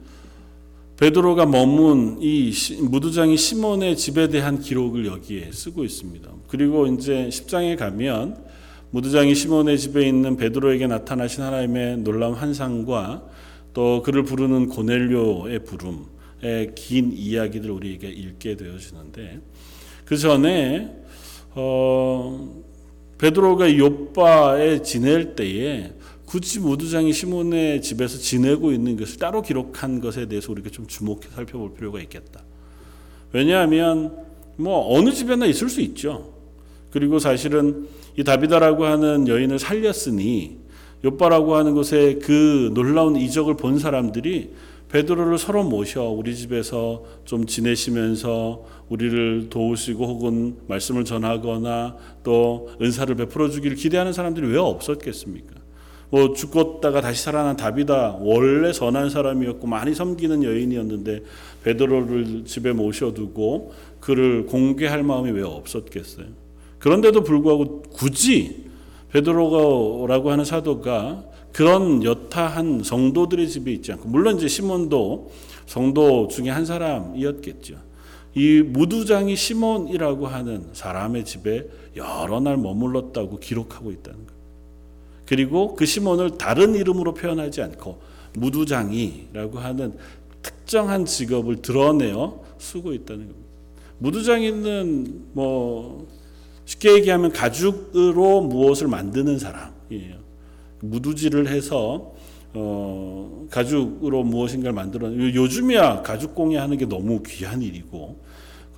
베드로가 0.98 1.46
머문 1.46 2.18
이 2.20 2.52
무두장이 2.82 3.36
시몬의 3.36 3.96
집에 3.96 4.28
대한 4.28 4.60
기록을 4.60 5.06
여기에 5.06 5.50
쓰고 5.52 5.84
있습니다. 5.84 6.28
그리고 6.48 6.86
이제 6.86 7.28
10장에 7.30 7.76
가면 7.76 8.44
무두장이 8.90 9.34
시몬의 9.34 9.78
집에 9.78 10.06
있는 10.06 10.36
베드로에게 10.36 10.86
나타나신 10.86 11.42
하나님의 11.42 11.98
놀라운 11.98 12.34
환상과 12.34 13.22
또 13.72 14.02
그를 14.02 14.22
부르는 14.22 14.68
고넬료의 14.68 15.64
부름의 15.64 16.74
긴 16.74 17.12
이야기들 17.12 17.70
우리에게 17.70 18.08
읽게 18.08 18.56
되어지는데 18.56 19.40
그 20.04 20.16
전에 20.16 20.96
어, 21.54 22.62
베드로가 23.18 23.76
요바에 23.76 24.82
지낼 24.82 25.34
때에 25.34 25.92
굳이 26.24 26.60
무두장이 26.60 27.12
시몬의 27.12 27.82
집에서 27.82 28.16
지내고 28.18 28.70
있는 28.70 28.96
것을 28.96 29.18
따로 29.18 29.42
기록한 29.42 30.00
것에 30.00 30.26
대해서 30.26 30.52
우리가 30.52 30.70
좀 30.70 30.86
주목해 30.86 31.22
살펴볼 31.34 31.74
필요가 31.74 32.00
있겠다. 32.00 32.44
왜냐하면 33.32 34.16
뭐 34.56 34.96
어느 34.96 35.10
집에나 35.10 35.46
있을 35.46 35.68
수 35.68 35.80
있죠. 35.80 36.32
그리고 36.90 37.18
사실은 37.18 37.88
이 38.16 38.22
다비다라고 38.24 38.84
하는 38.84 39.26
여인을 39.26 39.58
살렸으니 39.58 40.59
요바라고 41.04 41.56
하는 41.56 41.74
곳에 41.74 42.18
그 42.22 42.70
놀라운 42.74 43.16
이적을 43.16 43.56
본 43.56 43.78
사람들이 43.78 44.50
베드로를 44.90 45.38
서로 45.38 45.62
모셔 45.62 46.02
우리 46.02 46.34
집에서 46.34 47.04
좀 47.24 47.46
지내시면서 47.46 48.64
우리를 48.88 49.48
도우시고 49.48 50.04
혹은 50.04 50.56
말씀을 50.66 51.04
전하거나 51.04 51.96
또 52.24 52.70
은사를 52.82 53.14
베풀어 53.14 53.50
주기를 53.50 53.76
기대하는 53.76 54.12
사람들이 54.12 54.48
왜 54.48 54.58
없었겠습니까? 54.58 55.54
뭐 56.10 56.32
죽었다가 56.32 57.00
다시 57.00 57.22
살아난 57.22 57.56
다비다 57.56 58.16
원래 58.20 58.72
선한 58.72 59.10
사람이었고 59.10 59.68
많이 59.68 59.94
섬기는 59.94 60.42
여인이었는데 60.42 61.22
베드로를 61.62 62.44
집에 62.44 62.72
모셔두고 62.72 63.72
그를 64.00 64.44
공개할 64.46 65.04
마음이 65.04 65.30
왜 65.30 65.42
없었겠어요? 65.42 66.26
그런데도 66.80 67.22
불구하고 67.22 67.82
굳이 67.82 68.69
베드로라고 69.12 70.30
하는 70.30 70.44
사도가 70.44 71.24
그런 71.52 72.04
여타한 72.04 72.82
성도들의 72.84 73.48
집에 73.48 73.72
있지 73.72 73.92
않고 73.92 74.08
물론 74.08 74.36
이제 74.36 74.48
시몬도 74.48 75.30
성도 75.66 76.28
중에 76.28 76.48
한 76.50 76.64
사람이었겠죠. 76.64 77.76
이 78.34 78.62
무두장이 78.62 79.34
시몬이라고 79.34 80.26
하는 80.28 80.68
사람의 80.72 81.24
집에 81.24 81.68
여러 81.96 82.40
날 82.40 82.56
머물렀다고 82.56 83.40
기록하고 83.40 83.90
있다는 83.90 84.18
거예요. 84.26 84.40
그리고 85.26 85.74
그 85.74 85.86
시몬을 85.86 86.38
다른 86.38 86.74
이름으로 86.74 87.14
표현하지 87.14 87.62
않고 87.62 88.00
무두장이라고 88.34 89.58
하는 89.58 89.94
특정한 90.42 91.04
직업을 91.04 91.62
드러내어 91.62 92.40
쓰고 92.58 92.92
있다는 92.92 93.28
겁니다. 93.28 93.48
무두장이는 93.98 95.24
뭐 95.32 96.06
쉽게 96.70 96.94
얘기하면 96.94 97.32
가죽으로 97.32 98.42
무엇을 98.42 98.86
만드는 98.86 99.38
사람이에요. 99.38 100.20
무두질을 100.80 101.48
해서 101.48 102.14
어, 102.52 103.46
가죽으로 103.50 104.22
무엇인가를 104.22 104.72
만들어 104.72 105.12
요즘이야 105.12 106.02
가죽 106.02 106.34
공예 106.34 106.58
하는 106.58 106.76
게 106.76 106.86
너무 106.86 107.22
귀한 107.24 107.62
일이고 107.62 108.20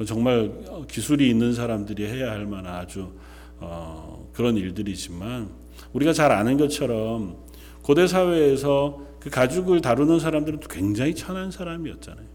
정말 0.07 0.53
기술이 0.89 1.29
있는 1.29 1.53
사람들이 1.53 2.07
해야 2.07 2.31
할 2.31 2.47
만한 2.47 2.75
아주 2.75 3.13
어, 3.61 4.29
그런 4.33 4.57
일들이지만 4.57 5.51
우리가 5.93 6.13
잘 6.13 6.33
아는 6.33 6.57
것처럼 6.57 7.37
고대 7.83 8.07
사회에서 8.07 9.01
그 9.21 9.31
가죽을 9.31 9.81
다루는 9.81 10.19
사람들은 10.19 10.61
굉장히 10.69 11.15
천한 11.15 11.51
사람이었잖아요. 11.51 12.32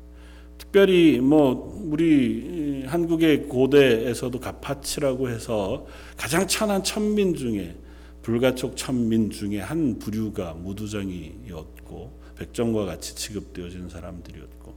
특별히 0.57 1.19
뭐 1.19 1.79
우리 1.85 2.83
한국의 2.85 3.43
고대에서도 3.43 4.39
가파치라고 4.39 5.29
해서 5.29 5.85
가장 6.17 6.47
천한 6.47 6.83
천민 6.83 7.35
중에 7.35 7.75
불가촉 8.21 8.75
천민 8.75 9.29
중에 9.29 9.59
한 9.59 9.99
부류가 9.99 10.53
무두장이었고 10.53 12.19
백정과 12.37 12.85
같이 12.85 13.15
취급되어지는 13.15 13.89
사람들이었고 13.89 14.75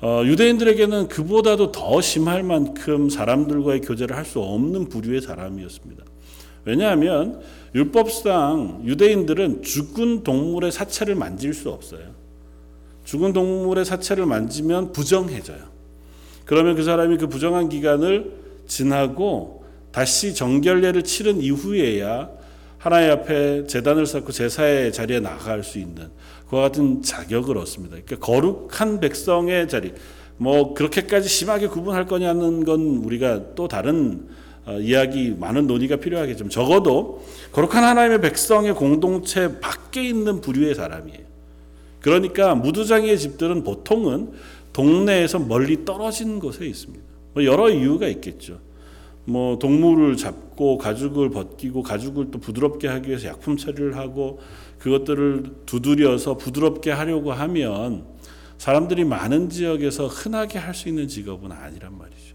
어, 0.00 0.22
유대인들에게는 0.24 1.08
그보다도 1.08 1.72
더 1.72 2.00
심할 2.00 2.42
만큼 2.42 3.08
사람들과의 3.08 3.80
교제를 3.80 4.16
할 4.16 4.24
수 4.24 4.40
없는 4.40 4.88
부류의 4.88 5.20
사람이었습니다. 5.20 6.04
왜냐하면 6.64 7.40
율법상 7.74 8.82
유대인들은 8.84 9.62
죽은 9.62 10.22
동물의 10.24 10.72
사체를 10.72 11.14
만질 11.14 11.52
수 11.52 11.70
없어요. 11.70 12.13
죽은 13.04 13.32
동물의 13.32 13.84
사체를 13.84 14.26
만지면 14.26 14.92
부정해져요. 14.92 15.74
그러면 16.44 16.74
그 16.74 16.82
사람이 16.82 17.18
그 17.18 17.28
부정한 17.28 17.68
기간을 17.68 18.32
지나고 18.66 19.64
다시 19.92 20.34
정결례를 20.34 21.04
치른 21.04 21.40
이후에야 21.40 22.30
하나님 22.78 23.12
앞에 23.12 23.66
재단을 23.66 24.06
쌓고 24.06 24.32
제사의 24.32 24.92
자리에 24.92 25.20
나갈 25.20 25.62
수 25.62 25.78
있는 25.78 26.08
그와 26.48 26.62
같은 26.62 27.02
자격을 27.02 27.56
얻습니다. 27.56 27.96
그러니까 28.04 28.26
거룩한 28.26 29.00
백성의 29.00 29.68
자리, 29.68 29.94
뭐 30.36 30.74
그렇게까지 30.74 31.28
심하게 31.28 31.68
구분할 31.68 32.06
거냐는 32.06 32.64
건 32.64 33.02
우리가 33.04 33.54
또 33.54 33.68
다른 33.68 34.28
어, 34.66 34.78
이야기 34.78 35.34
많은 35.38 35.66
논의가 35.66 35.96
필요하겠지만 35.96 36.50
적어도 36.50 37.24
거룩한 37.52 37.84
하나님의 37.84 38.20
백성의 38.20 38.74
공동체 38.74 39.60
밖에 39.60 40.02
있는 40.02 40.40
부류의 40.40 40.74
사람이에요. 40.74 41.33
그러니까 42.04 42.54
무두장의 42.54 43.18
집들은 43.18 43.64
보통은 43.64 44.32
동네에서 44.74 45.38
멀리 45.38 45.86
떨어진 45.86 46.38
곳에 46.38 46.66
있습니다. 46.66 47.02
뭐 47.32 47.44
여러 47.46 47.70
이유가 47.70 48.06
있겠죠. 48.08 48.58
뭐 49.24 49.58
동물을 49.58 50.18
잡고 50.18 50.76
가죽을 50.76 51.30
벗기고 51.30 51.82
가죽을 51.82 52.30
또 52.30 52.38
부드럽게 52.38 52.88
하기 52.88 53.08
위해서 53.08 53.28
약품 53.28 53.56
처리를 53.56 53.96
하고 53.96 54.38
그것들을 54.80 55.44
두드려서 55.64 56.36
부드럽게 56.36 56.90
하려고 56.90 57.32
하면 57.32 58.04
사람들이 58.58 59.04
많은 59.04 59.48
지역에서 59.48 60.06
흔하게 60.06 60.58
할 60.58 60.74
수 60.74 60.90
있는 60.90 61.08
직업은 61.08 61.52
아니란 61.52 61.96
말이죠. 61.96 62.34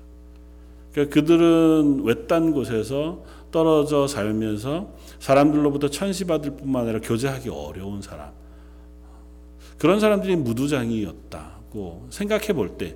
그러니까 0.93 1.13
그들은 1.13 2.01
외딴 2.05 2.53
곳에서 2.53 3.23
떨어져 3.51 4.07
살면서 4.07 4.95
사람들로부터 5.19 5.91
천시받을 5.91 6.55
뿐만 6.57 6.85
아니라 6.85 7.01
교제하기 7.01 7.49
어려운 7.49 8.01
사람. 8.01 8.31
그런 9.79 9.99
사람들이 9.99 10.35
무두장이었다고 10.35 12.07
생각해 12.11 12.53
볼 12.53 12.77
때 12.77 12.95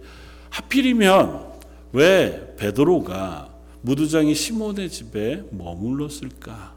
하필이면 0.49 1.51
왜 1.93 2.53
베드로가 2.57 3.51
무두장이 3.81 4.35
시몬의 4.35 4.89
집에 4.89 5.43
머물렀을까? 5.51 6.73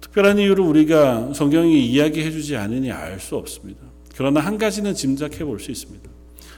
특별한 0.00 0.38
이유를 0.38 0.64
우리가 0.64 1.32
성경이 1.34 1.86
이야기해 1.86 2.30
주지 2.30 2.56
않으니 2.56 2.90
알 2.92 3.18
수 3.18 3.36
없습니다. 3.36 3.80
그러나 4.16 4.40
한 4.40 4.58
가지는 4.58 4.94
짐작해 4.94 5.44
볼 5.44 5.58
수 5.58 5.70
있습니다. 5.70 6.08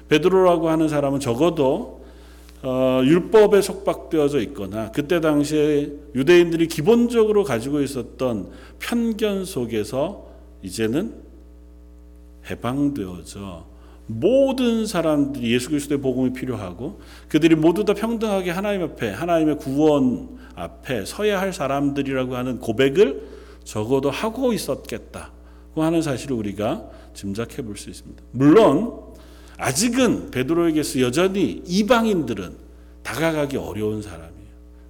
베드로라고 0.08 0.68
하는 0.68 0.88
사람은 0.88 1.20
적어도 1.20 2.02
어, 2.62 3.00
율법에 3.04 3.60
속박되어져 3.60 4.40
있거나 4.42 4.90
그때 4.92 5.20
당시에 5.20 5.90
유대인들이 6.14 6.68
기본적으로 6.68 7.42
가지고 7.44 7.80
있었던 7.80 8.50
편견 8.78 9.44
속에서 9.44 10.28
이제는 10.62 11.21
해방되어져 12.50 13.66
모든 14.06 14.86
사람들이 14.86 15.52
예수 15.52 15.68
그리스도의 15.70 16.00
복음이 16.00 16.32
필요하고 16.32 17.00
그들이 17.28 17.54
모두 17.54 17.84
다 17.84 17.94
평등하게 17.94 18.50
하나님 18.50 18.82
앞에 18.82 19.10
하나님의 19.10 19.58
구원 19.58 20.38
앞에 20.54 21.04
서야 21.04 21.40
할 21.40 21.52
사람들이라고 21.52 22.36
하는 22.36 22.58
고백을 22.58 23.28
적어도 23.64 24.10
하고 24.10 24.52
있었겠다고 24.52 25.82
하는 25.82 26.02
사실을 26.02 26.36
우리가 26.36 26.88
짐작해 27.14 27.62
볼 27.62 27.76
수 27.76 27.90
있습니다. 27.90 28.22
물론 28.32 29.12
아직은 29.56 30.30
베드로에게서 30.30 31.00
여전히 31.00 31.62
이방인들은 31.66 32.56
다가가기 33.02 33.56
어려운 33.56 34.02
사람이에요. 34.02 34.32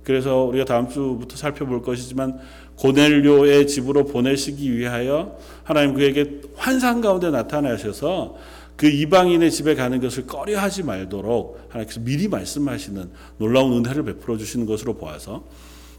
그래서 0.03 0.45
우리가 0.45 0.65
다음 0.65 0.89
주부터 0.89 1.37
살펴볼 1.37 1.83
것이지만 1.83 2.39
고넬료의 2.77 3.67
집으로 3.67 4.05
보내시기 4.05 4.77
위하여 4.77 5.39
하나님 5.65 5.95
그에게 5.95 6.41
환상 6.57 7.01
가운데 7.01 7.31
나타나셔서 7.31 8.37
그 8.77 8.89
이방인의 8.89 9.51
집에 9.51 9.75
가는 9.75 10.01
것을 10.01 10.27
꺼려하지 10.27 10.83
말도록 10.83 11.67
하나님께서 11.69 12.01
미리 12.01 12.29
말씀하시는 12.29 13.11
놀라운 13.39 13.73
은혜를 13.73 14.03
베풀어 14.05 14.37
주시는 14.37 14.67
것으로 14.67 14.95
보아서 14.95 15.45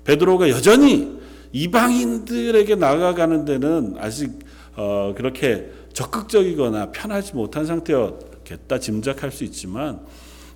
베드로가 0.04 0.50
여전히 0.50 1.18
이방인들에게 1.54 2.76
나아가는 2.76 3.46
데는 3.46 3.96
아직 4.00 4.32
어, 4.76 5.14
그렇게 5.16 5.70
적극적이거나 5.94 6.92
편하지 6.92 7.36
못한 7.36 7.66
상태였겠다 7.66 8.80
짐작할 8.80 9.32
수 9.32 9.44
있지만 9.44 10.02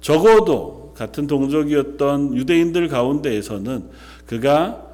적어도 0.02 0.94
같은 0.98 1.28
동족이었던 1.28 2.36
유대인들 2.36 2.88
가운데에서는 2.88 3.90
그가 4.26 4.87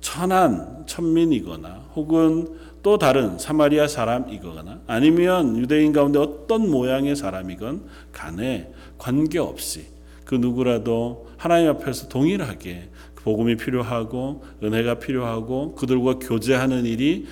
천한 0.00 0.84
천민이거나 0.86 1.90
혹은 1.94 2.58
또 2.82 2.98
다른 2.98 3.38
사마리아 3.38 3.88
사람이거나 3.88 4.82
아니면 4.86 5.56
유대인 5.56 5.92
가운데 5.92 6.18
어떤 6.18 6.70
모양의 6.70 7.16
사람이건 7.16 7.84
간에 8.12 8.72
관계없이 8.98 9.86
그 10.24 10.34
누구라도 10.34 11.28
하나님 11.36 11.70
앞에서 11.70 12.08
동일하게 12.08 12.90
복음이 13.28 13.56
필요하고 13.56 14.42
은혜가 14.62 15.00
필요하고 15.00 15.74
그들과 15.74 16.18
교제하는 16.18 16.86
일이 16.86 17.26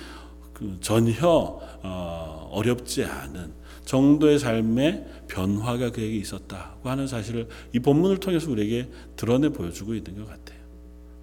그 0.53 0.77
전혀 0.79 1.59
어, 1.83 2.49
어렵지 2.51 3.03
않은 3.03 3.51
정도의 3.85 4.37
삶의 4.37 5.05
변화가 5.27 5.91
그에게 5.91 6.17
있었다고 6.17 6.89
하는 6.89 7.07
사실을 7.07 7.47
이 7.73 7.79
본문을 7.79 8.17
통해서 8.17 8.51
우리에게 8.51 8.89
드러내 9.15 9.49
보여주고 9.49 9.95
있는 9.95 10.15
것 10.17 10.27
같아요. 10.27 10.46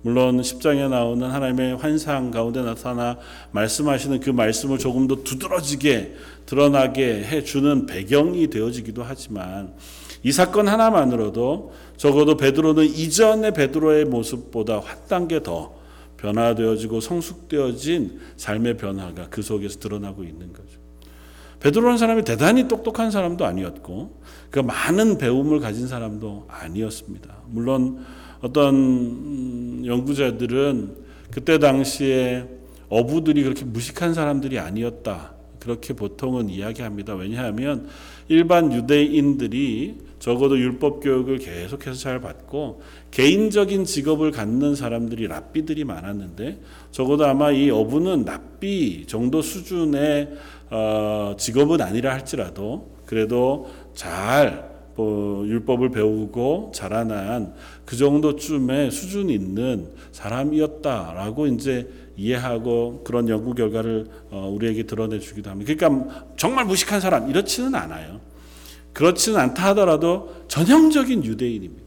물론 0.04 0.36
10장에 0.36 0.90
나오는 0.90 1.30
하나님의 1.30 1.76
환상 1.76 2.30
가운데 2.30 2.60
나타나 2.60 3.16
말씀하시는 3.52 4.20
그 4.20 4.28
말씀을 4.28 4.76
조금 4.76 5.06
더 5.06 5.24
두드러지게 5.24 6.14
드러나게 6.44 7.24
해주는 7.24 7.86
배경이 7.86 8.48
되어지기도 8.50 9.02
하지만 9.02 9.72
이 10.22 10.30
사건 10.30 10.68
하나만으로도 10.68 11.72
적어도 11.96 12.36
베드로는 12.36 12.84
이전의 12.84 13.54
베드로의 13.54 14.04
모습보다 14.04 14.80
한 14.80 14.98
단계 15.08 15.42
더 15.42 15.74
변화되어지고 16.18 17.00
성숙되어진 17.00 18.20
삶의 18.36 18.76
변화가 18.76 19.28
그 19.30 19.40
속에서 19.40 19.78
드러나고 19.78 20.22
있는 20.22 20.52
거죠. 20.52 20.80
베드로라는 21.60 21.96
사람이 21.96 22.24
대단히 22.24 22.68
똑똑한 22.68 23.10
사람도 23.10 23.46
아니었고 23.46 24.20
그 24.50 24.58
많은 24.58 25.16
배움을 25.16 25.60
가진 25.60 25.88
사람도 25.88 26.44
아니었습니다. 26.48 27.38
물론 27.46 28.04
어떤 28.44 29.82
연구자들은 29.86 30.96
그때 31.30 31.58
당시에 31.58 32.46
어부들이 32.90 33.42
그렇게 33.42 33.64
무식한 33.64 34.12
사람들이 34.12 34.58
아니었다. 34.58 35.32
그렇게 35.60 35.94
보통은 35.94 36.50
이야기합니다. 36.50 37.14
왜냐하면 37.14 37.88
일반 38.28 38.70
유대인들이 38.70 39.94
적어도 40.18 40.58
율법 40.58 41.00
교육을 41.02 41.38
계속해서 41.38 41.94
잘 41.98 42.20
받고 42.20 42.82
개인적인 43.12 43.86
직업을 43.86 44.30
갖는 44.30 44.74
사람들이 44.74 45.26
랍비들이 45.26 45.84
많았는데 45.84 46.60
적어도 46.90 47.24
아마 47.24 47.50
이 47.50 47.70
어부는 47.70 48.26
랍비 48.26 49.06
정도 49.06 49.40
수준의 49.40 50.34
어, 50.68 51.34
직업은 51.38 51.80
아니라 51.80 52.12
할지라도 52.12 52.90
그래도 53.06 53.70
잘 53.94 54.73
뭐, 54.96 55.46
율법을 55.46 55.90
배우고 55.90 56.72
자라난 56.74 57.54
그 57.84 57.96
정도쯤의 57.96 58.90
수준 58.90 59.30
있는 59.30 59.88
사람이었다라고 60.12 61.46
이제 61.48 61.88
이해하고 62.16 63.02
그런 63.04 63.28
연구 63.28 63.54
결과를 63.54 64.06
어, 64.30 64.48
우리에게 64.54 64.84
드러내 64.84 65.18
주기도 65.18 65.50
합니다. 65.50 65.74
그러니까 65.74 66.26
정말 66.36 66.64
무식한 66.64 67.00
사람 67.00 67.28
이렇지는 67.28 67.74
않아요. 67.74 68.20
그렇지는 68.92 69.40
않다 69.40 69.70
하더라도 69.70 70.32
전형적인 70.46 71.24
유대인입니다. 71.24 71.84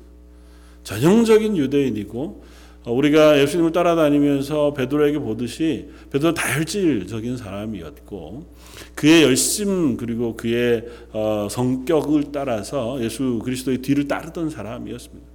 전형적인 0.84 1.56
유대인이고 1.56 2.44
어, 2.84 2.94
우리가 2.94 3.40
예수님을 3.40 3.72
따라다니면서 3.72 4.74
베드로에게 4.74 5.20
보듯이 5.20 5.90
베드로 6.12 6.34
다혈질적인 6.34 7.38
사람이었고 7.38 8.57
그의 8.96 9.24
열심 9.24 9.98
그리고 9.98 10.36
그의 10.36 10.86
어, 11.12 11.48
성격을 11.50 12.32
따라서 12.32 13.02
예수 13.04 13.40
그리스도의 13.44 13.80
뒤를 13.80 14.08
따르던 14.08 14.50
사람이었습니다. 14.50 15.28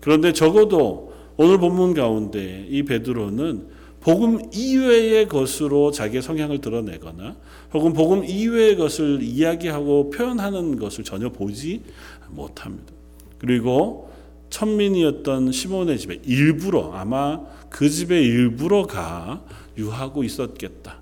그런데 0.00 0.32
적어도 0.32 1.12
오늘 1.36 1.58
본문 1.58 1.94
가운데 1.94 2.66
이 2.70 2.82
베드로는 2.82 3.76
복음 4.00 4.38
이외의 4.54 5.26
것으로 5.28 5.90
자기의 5.90 6.22
성향을 6.22 6.60
드러내거나 6.60 7.36
혹은 7.74 7.92
복음 7.92 8.24
이외의 8.24 8.76
것을 8.76 9.20
이야기하고 9.22 10.10
표현하는 10.10 10.76
것을 10.76 11.02
전혀 11.02 11.28
보지 11.28 11.82
못합니다. 12.28 12.92
그리고 13.38 14.10
천민이었던 14.50 15.50
시몬의 15.50 15.98
집에 15.98 16.20
일부러 16.24 16.92
아마 16.92 17.40
그 17.68 17.90
집에 17.90 18.22
일부러 18.22 18.86
가 18.86 19.42
유하고 19.76 20.24
있었겠다. 20.24 21.00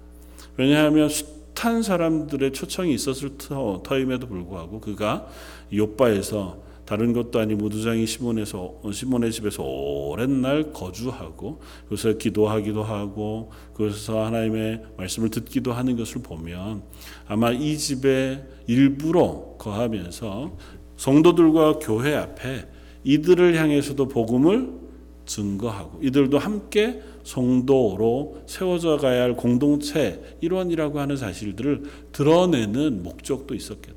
왜냐하면 0.56 1.08
숱한 1.54 1.82
사람들의 1.82 2.52
초청이 2.52 2.92
있었을 2.94 3.38
터임에도 3.82 4.26
불구하고 4.26 4.80
그가 4.80 5.26
요바에서 5.72 6.62
다른 6.84 7.14
것도 7.14 7.38
아닌 7.40 7.56
무두장이 7.56 8.06
시몬에서 8.06 8.82
시몬의 8.92 9.32
집에서 9.32 9.62
오랜 9.62 10.42
날 10.42 10.72
거주하고 10.72 11.62
그래서 11.88 12.12
기도하기도 12.12 12.82
하고 12.82 13.50
그래서 13.72 14.22
하나님의 14.26 14.82
말씀을 14.98 15.30
듣기도 15.30 15.72
하는 15.72 15.96
것을 15.96 16.20
보면 16.22 16.82
아마 17.26 17.52
이 17.52 17.78
집에 17.78 18.44
일부러 18.66 19.54
거하면서 19.58 20.56
성도들과 20.96 21.78
교회 21.78 22.14
앞에 22.14 22.68
이들을 23.04 23.56
향해서도 23.56 24.08
복음을 24.08 24.84
증거하고 25.24 26.00
이들도 26.02 26.38
함께 26.38 27.00
성도로 27.24 28.42
세워져 28.46 28.98
가야 28.98 29.22
할 29.22 29.34
공동체 29.34 30.22
일원이라고 30.40 31.00
하는 31.00 31.16
사실들을 31.16 31.82
드러내는 32.12 33.02
목적도 33.02 33.54
있었겠다. 33.54 33.94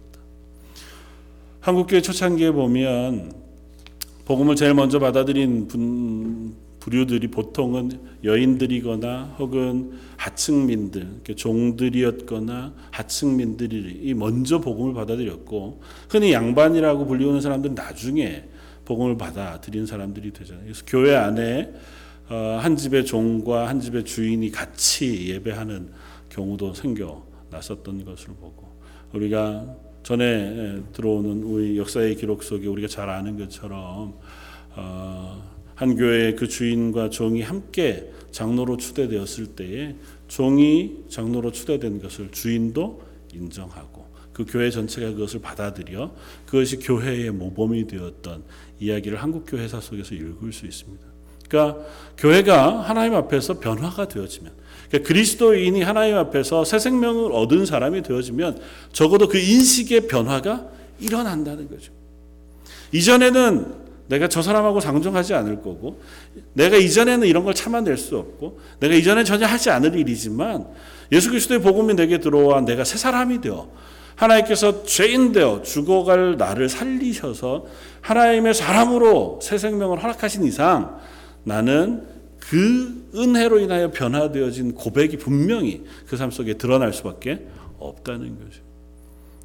한국교회 1.59 2.01
초창기에 2.01 2.51
보면 2.51 3.33
복음을 4.25 4.55
제일 4.55 4.73
먼저 4.73 4.99
받아들인 4.99 5.67
분, 5.67 6.55
부류들이 6.79 7.27
보통은 7.27 7.99
여인들이거나 8.23 9.35
혹은 9.39 9.91
하층민들, 10.15 11.21
종들이었거나 11.35 12.73
하층민들이 12.91 14.13
먼저 14.13 14.61
복음을 14.61 14.93
받아들였고 14.93 15.81
흔히 16.09 16.31
양반이라고 16.31 17.05
불리우는 17.05 17.41
사람들은 17.41 17.75
나중에 17.75 18.45
복음을 18.85 19.17
받아들인 19.17 19.85
사람들이 19.85 20.31
되잖아요. 20.31 20.63
그래서 20.63 20.83
교회 20.87 21.13
안에 21.13 21.73
어, 21.73 21.96
한 22.33 22.75
집의 22.75 23.05
종과 23.05 23.67
한 23.67 23.79
집의 23.79 24.03
주인이 24.03 24.51
같이 24.51 25.29
예배하는 25.29 25.91
경우도 26.29 26.73
생겨 26.73 27.25
났었던 27.49 28.03
것을 28.03 28.27
보고 28.35 28.77
우리가 29.13 29.75
전에 30.03 30.81
들어오는 30.93 31.43
우리 31.43 31.77
역사의 31.77 32.15
기록 32.15 32.43
속에 32.43 32.67
우리가 32.67 32.87
잘 32.87 33.09
아는 33.09 33.37
것처럼 33.37 34.15
어, 34.75 35.43
한 35.75 35.95
교회의 35.95 36.35
그 36.35 36.47
주인과 36.47 37.09
종이 37.09 37.41
함께 37.41 38.11
장로로 38.31 38.77
추대되었을 38.77 39.55
때에 39.55 39.95
종이 40.27 41.05
장로로 41.09 41.51
추대된 41.51 42.01
것을 42.01 42.31
주인도 42.31 43.01
인정하고 43.33 44.07
그 44.33 44.45
교회 44.47 44.69
전체가 44.69 45.11
그것을 45.11 45.41
받아들여 45.41 46.15
그것이 46.45 46.77
교회의 46.77 47.31
모범이 47.31 47.87
되었던 47.87 48.43
이야기를 48.79 49.17
한국 49.21 49.45
교회사 49.45 49.81
속에서 49.81 50.13
읽을 50.13 50.53
수 50.53 50.65
있습니다. 50.65 51.16
그러니까 51.47 51.81
교회가 52.17 52.81
하나님 52.81 53.15
앞에서 53.15 53.59
변화가 53.59 54.07
되어지면 54.07 54.51
그러니까 54.89 55.07
그리스도인이 55.07 55.81
하나님 55.81 56.17
앞에서 56.17 56.63
새 56.65 56.79
생명을 56.79 57.31
얻은 57.31 57.65
사람이 57.65 58.03
되어지면 58.03 58.59
적어도 58.93 59.27
그 59.27 59.37
인식의 59.37 60.07
변화가 60.07 60.67
일어난다는 60.99 61.69
거죠. 61.69 61.91
이전에는 62.91 63.87
내가 64.07 64.27
저 64.29 64.41
사람하고 64.41 64.79
상종하지 64.79 65.33
않을 65.33 65.61
거고 65.61 66.01
내가 66.53 66.77
이전에는 66.77 67.27
이런 67.27 67.43
걸 67.43 67.53
참아낼 67.53 67.97
수 67.97 68.17
없고 68.17 68.59
내가 68.79 68.95
이전에 68.95 69.23
전혀 69.23 69.45
하지 69.45 69.69
않을 69.69 69.95
일이지만 69.95 70.65
예수 71.11 71.29
그리스도의 71.29 71.61
복음이 71.61 71.93
내게 71.95 72.19
들어와 72.19 72.61
내가 72.61 72.83
새 72.85 72.97
사람이 72.97 73.41
되어 73.41 73.69
하나님께서 74.15 74.83
죄인 74.83 75.31
되어 75.31 75.61
죽어갈 75.61 76.37
나를 76.37 76.69
살리셔서 76.69 77.65
하나님의 78.01 78.53
사람으로 78.53 79.39
새 79.41 79.57
생명을 79.57 80.01
허락하신 80.01 80.43
이상 80.45 80.99
나는 81.47 82.05
그 82.39 83.09
은혜로 83.15 83.59
인하여 83.59 83.89
변화되어진 83.91 84.73
고백이 84.73 85.17
분명히 85.17 85.83
그 86.07 86.17
삶 86.17 86.29
속에 86.29 86.55
드러날 86.55 86.91
수밖에 86.93 87.47
없다는 87.79 88.37
거죠. 88.37 88.61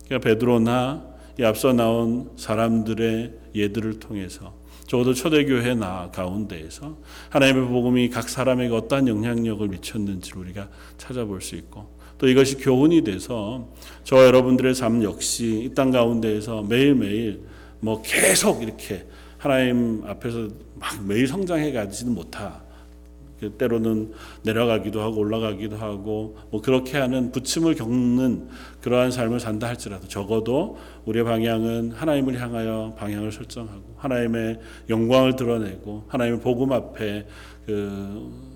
그러니까 0.06 0.28
베드로나 0.28 1.04
이 1.38 1.44
앞서 1.44 1.72
나온 1.72 2.30
사람들의 2.36 3.32
예들을 3.54 4.00
통해서 4.00 4.52
적어도 4.86 5.14
초대교회 5.14 5.74
나 5.74 6.10
가운데에서 6.12 6.98
하나님의 7.30 7.68
복음이 7.68 8.10
각 8.10 8.28
사람에게 8.28 8.74
어떠한 8.74 9.08
영향력을 9.08 9.66
미쳤는지 9.68 10.32
우리가 10.36 10.68
찾아볼 10.98 11.40
수 11.40 11.54
있고 11.54 11.86
또 12.18 12.28
이것이 12.28 12.56
교훈이 12.56 13.02
돼서 13.04 13.68
저와 14.04 14.26
여러분들의 14.26 14.74
삶 14.74 15.02
역시 15.02 15.62
이 15.70 15.74
땅 15.74 15.90
가운데에서 15.92 16.62
매일매일 16.62 17.42
뭐 17.80 18.02
계속 18.02 18.62
이렇게 18.62 19.06
하나님 19.42 20.04
앞에서 20.06 20.48
막 20.76 21.04
매일 21.04 21.26
성장해 21.26 21.72
가지는 21.72 22.14
못하. 22.14 22.62
때로는 23.58 24.12
내려가기도 24.44 25.02
하고 25.02 25.16
올라가기도 25.16 25.76
하고 25.76 26.38
뭐 26.52 26.62
그렇게 26.62 26.96
하는 26.96 27.32
부침을 27.32 27.74
겪는 27.74 28.48
그러한 28.82 29.10
삶을 29.10 29.40
산다 29.40 29.66
할지라도 29.66 30.06
적어도 30.06 30.78
우리의 31.06 31.24
방향은 31.24 31.90
하나님을 31.90 32.40
향하여 32.40 32.94
방향을 32.96 33.32
설정하고 33.32 33.96
하나님의 33.96 34.60
영광을 34.88 35.34
드러내고 35.34 36.04
하나님의 36.06 36.40
복음 36.40 36.70
앞에 36.70 37.26
그 37.66 38.52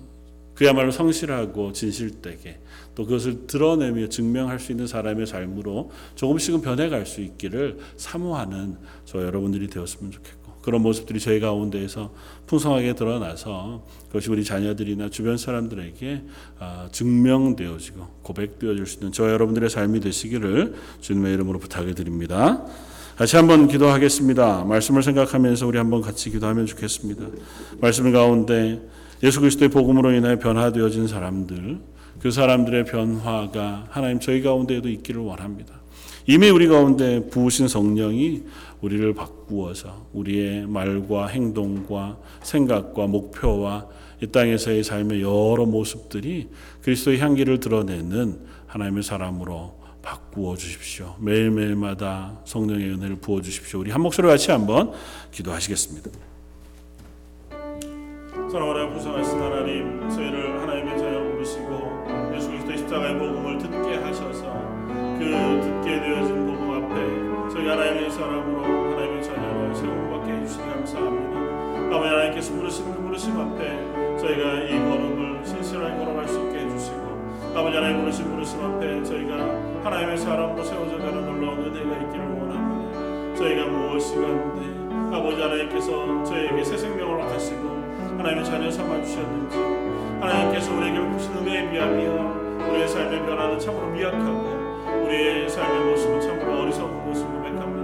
그야말로 0.57 0.89
성실하고 0.89 1.73
진실되게 1.73 2.59
또 2.95 3.05
그것을 3.05 3.45
드러내며 3.45 4.07
증명할 4.07 4.59
수 4.59 4.71
있는 4.71 4.87
사람의 4.87 5.27
삶으로 5.27 5.91
조금씩은 6.15 6.61
변해갈 6.61 7.05
수 7.05 7.21
있기를 7.21 7.77
사모하는 7.97 8.77
저 9.05 9.21
여러분들이 9.21 9.67
되었으면 9.67 10.11
좋겠고 10.11 10.36
그런 10.67 10.81
모습들이 10.81 11.21
저희 11.21 11.39
가운데에서 11.39 12.11
풍성하게 12.45 12.95
드러나서 12.95 13.85
그것이 14.07 14.29
우리 14.29 14.43
자녀들이나 14.43 15.09
주변 15.09 15.37
사람들에게 15.37 16.23
아, 16.59 16.89
증명되어지고 16.91 18.05
고백되어질 18.21 18.85
수 18.85 18.95
있는 18.95 19.13
저 19.13 19.31
여러분들의 19.31 19.69
삶이 19.69 20.01
되시기를 20.01 20.75
주님의 20.99 21.35
이름으로 21.35 21.59
부탁을 21.59 21.95
드립니다. 21.95 22.65
다시 23.15 23.37
한번 23.37 23.69
기도하겠습니다. 23.69 24.65
말씀을 24.65 25.03
생각하면서 25.03 25.65
우리 25.65 25.77
한번 25.77 26.01
같이 26.01 26.31
기도하면 26.31 26.65
좋겠습니다. 26.65 27.25
말씀 27.79 28.11
가운데 28.11 28.81
예수 29.23 29.39
그리스도의 29.39 29.69
복음으로 29.69 30.11
인하여 30.11 30.37
변화되어진 30.37 31.07
사람들, 31.07 31.79
그 32.19 32.29
사람들의 32.29 32.83
변화가 32.83 33.87
하나님 33.89 34.19
저희 34.19 34.41
가운데에도 34.41 34.89
있기를 34.89 35.21
원합니다. 35.21 35.77
이미 36.29 36.49
우리 36.49 36.67
가운데 36.67 37.25
부으신 37.29 37.69
성령이 37.69 38.43
우리를 38.81 39.13
바꾸어서 39.13 40.07
우리의 40.13 40.67
말과 40.67 41.27
행동과 41.27 42.17
생각과 42.43 43.07
목표와 43.07 43.87
이 44.21 44.27
땅에서의 44.27 44.83
삶의 44.83 45.21
여러 45.21 45.65
모습들이 45.65 46.49
그리스도의 46.81 47.19
향기를 47.19 47.59
드러내는 47.59 48.39
하나님의 48.67 49.03
사람으로 49.03 49.77
바꾸어 50.01 50.55
주십시오. 50.55 51.15
매일매일마다 51.19 52.39
성령의 52.45 52.91
은혜를 52.91 53.17
부어 53.17 53.41
주십시오. 53.41 53.79
우리 53.79 53.91
한 53.91 54.01
목소리 54.01 54.27
같이 54.27 54.51
한번 54.51 54.93
기도하시겠습니다. 55.31 56.09
사랑하는 58.49 58.93
부성하신 58.93 59.39
하나님, 59.39 59.86
부르심 73.27 73.39
앞에 73.39 74.17
저희가 74.17 74.53
이 74.63 74.79
걸음을 74.89 75.45
신실하게 75.45 75.97
걸어갈 75.97 76.27
수 76.27 76.39
있게 76.39 76.59
해주시고 76.59 77.51
아버지 77.55 77.75
하나님 77.75 77.99
부르신 78.01 78.31
부르심 78.31 78.63
앞에 78.63 79.03
저희가 79.03 79.35
하나님의 79.83 80.17
사람으로 80.17 80.63
세워져 80.63 80.97
가는 80.97 81.25
놀라운 81.25 81.59
은혜가 81.59 82.03
있기를 82.03 82.25
원합니다. 82.25 83.35
저희가 83.35 83.65
무엇이간데 83.65 85.15
아버지 85.15 85.41
하나님께서 85.41 86.23
저희에게 86.23 86.63
새 86.63 86.77
생명을 86.77 87.23
하시고 87.23 87.67
하나님의 88.17 88.45
자녀 88.45 88.71
삼아 88.71 89.03
주셨는지 89.03 89.57
하나님께서 90.21 90.73
우리에게 90.73 90.99
베푸신 90.99 91.33
은혜에 91.37 91.71
비하며 91.71 92.69
우리의 92.69 92.87
삶의 92.87 93.25
변화는 93.25 93.59
참으로 93.59 93.87
미약하고 93.87 95.03
우리의 95.05 95.49
삶의 95.49 95.91
모습은 95.91 96.21
참으로 96.21 96.61
어리석은 96.61 97.05
모습을 97.07 97.33
고백합니다. 97.33 97.76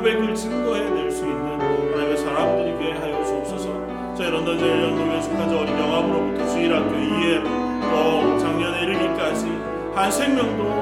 고백을 0.00 0.34
증거해낼 0.34 1.10
수 1.10 1.26
있는 1.26 1.60
하나님의 1.60 2.16
사람들이 2.16 2.78
게 2.78 2.92
하여 2.92 3.22
주옵소서. 3.22 4.14
저희 4.16 4.30
런던 4.30 4.58
제일 4.58 4.82
영국에 4.82 5.20
속한 5.20 5.50
저 5.50 5.58
어린 5.58 5.78
영화부로부터 5.78 6.48
주일학교 6.48 6.94
EM 6.96 7.44
또 7.44 8.38
작년에 8.38 8.82
이르기까지 8.84 9.46
한 9.94 10.10
생명도 10.10 10.79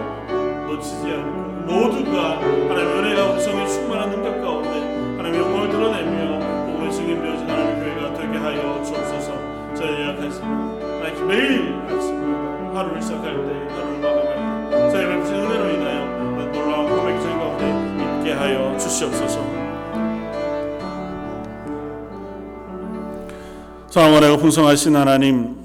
사랑하고 23.98 24.36
풍성하신 24.36 24.94
하나님 24.94 25.56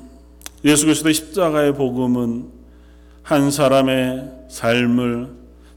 예수 0.65 0.85
그리스도의 0.85 1.13
십자가의 1.13 1.75
복음은 1.75 2.49
한 3.21 3.51
사람의 3.51 4.27
삶을 4.49 5.29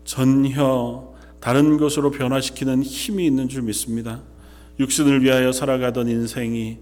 전혀 0.04 1.12
다른 1.38 1.76
것으로 1.76 2.10
변화시키는 2.10 2.82
힘이 2.82 3.26
있는 3.26 3.50
줄 3.50 3.60
믿습니다. 3.60 4.22
육신을 4.80 5.22
위하여 5.22 5.52
살아가던 5.52 6.08
인생이 6.08 6.78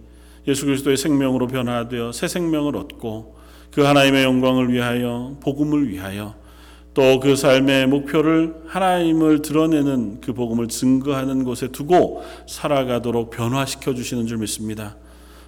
예수 0.46 0.64
그리스도의 0.64 0.96
생명으로 0.96 1.48
변화되어 1.48 2.12
새 2.12 2.28
생명을 2.28 2.76
얻고 2.76 3.34
그 3.72 3.80
하나님의 3.82 4.22
영광을 4.22 4.72
위하여 4.72 5.36
복음을 5.42 5.88
위하여 5.88 6.36
또 6.94 7.18
그 7.18 7.34
삶의 7.34 7.88
목표를 7.88 8.54
하나님을 8.68 9.42
드러내는 9.42 10.20
그 10.20 10.34
복음을 10.34 10.68
증거하는 10.68 11.42
곳에 11.42 11.66
두고 11.66 12.22
살아가도록 12.46 13.30
변화시켜 13.30 13.92
주시는 13.92 14.28
줄 14.28 14.38
믿습니다. 14.38 14.98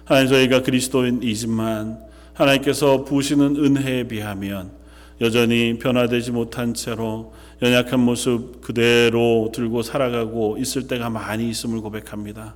하나님 0.07 0.29
저희가 0.29 0.61
그리스도인이지만 0.61 1.99
하나님께서 2.33 3.03
부으시는 3.03 3.57
은혜에 3.57 4.05
비하면 4.05 4.71
여전히 5.19 5.77
변화되지 5.79 6.31
못한 6.31 6.73
채로 6.73 7.33
연약한 7.61 7.99
모습 7.99 8.61
그대로 8.61 9.51
들고 9.53 9.81
살아가고 9.81 10.59
있을 10.59 10.87
때가 10.87 11.09
많이 11.09 11.49
있음을 11.49 11.81
고백합니다. 11.81 12.55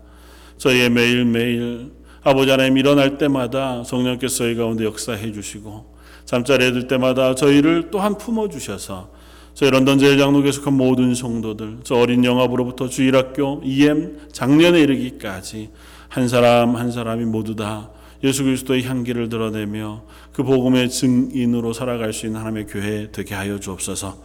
저희의 0.60 0.92
매일매일 0.92 1.92
아버지 2.24 2.52
하나님 2.52 2.78
일어날 2.78 3.18
때마다 3.18 3.84
성령께서 3.84 4.38
저희 4.38 4.56
가운데 4.56 4.86
역사해 4.86 5.34
주시고 5.34 5.94
잠자리에 6.24 6.72
들 6.72 6.88
때마다 6.88 7.36
저희를 7.36 7.90
또한 7.92 8.18
품어 8.18 8.48
주셔서 8.48 9.12
저희 9.56 9.72
런던 9.72 10.00
제일장로교에 10.00 10.54
속한 10.54 10.74
모든 10.74 11.14
성도들 11.14 11.80
저 11.84 11.96
어린 11.96 12.24
영합으로부터 12.24 12.88
주일학교 12.88 13.60
EM 13.66 14.30
작년에 14.32 14.80
이르기까지 14.80 15.70
한 16.12 16.28
사람 16.28 16.76
한 16.76 16.92
사람이 16.92 17.24
모두 17.24 17.56
다 17.56 17.90
예수 18.22 18.44
그리스도의 18.44 18.84
향기를 18.84 19.30
드러내며 19.30 20.04
그 20.34 20.44
복음의 20.44 20.90
증인으로 20.90 21.72
살아갈 21.72 22.12
수 22.12 22.26
있는 22.26 22.42
하나님의 22.42 22.68
교회 22.68 23.10
되게 23.14 23.34
하여 23.34 23.60
주옵소서. 23.60 24.22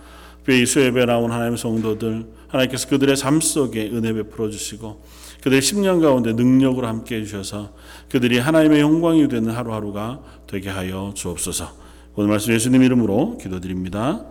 이 0.49 0.67
수협에 0.67 1.07
나온 1.07 1.31
하나님의 1.31 1.59
성도들 1.59 2.27
하나님께서 2.49 2.89
그들의 2.89 3.17
삶 3.17 3.41
속에 3.41 3.91
은혜 3.93 4.13
베풀어 4.13 4.51
주시고 4.51 5.05
그들의 5.39 5.61
10년 5.61 6.03
가운데 6.03 6.33
능력으로 6.33 6.89
함께 6.89 7.17
해 7.17 7.25
주셔서 7.25 7.73
그들이 8.09 8.41
하나님의 8.41 8.81
영광이 8.81 9.29
되는 9.29 9.53
하루하루가 9.53 10.23
되게 10.49 10.69
하여 10.69 11.13
주옵소서. 11.15 11.71
오늘 12.17 12.31
말씀 12.31 12.53
예수님 12.53 12.83
이름으로 12.83 13.39
기도드립니다. 13.39 14.25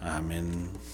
아멘. 0.00 0.91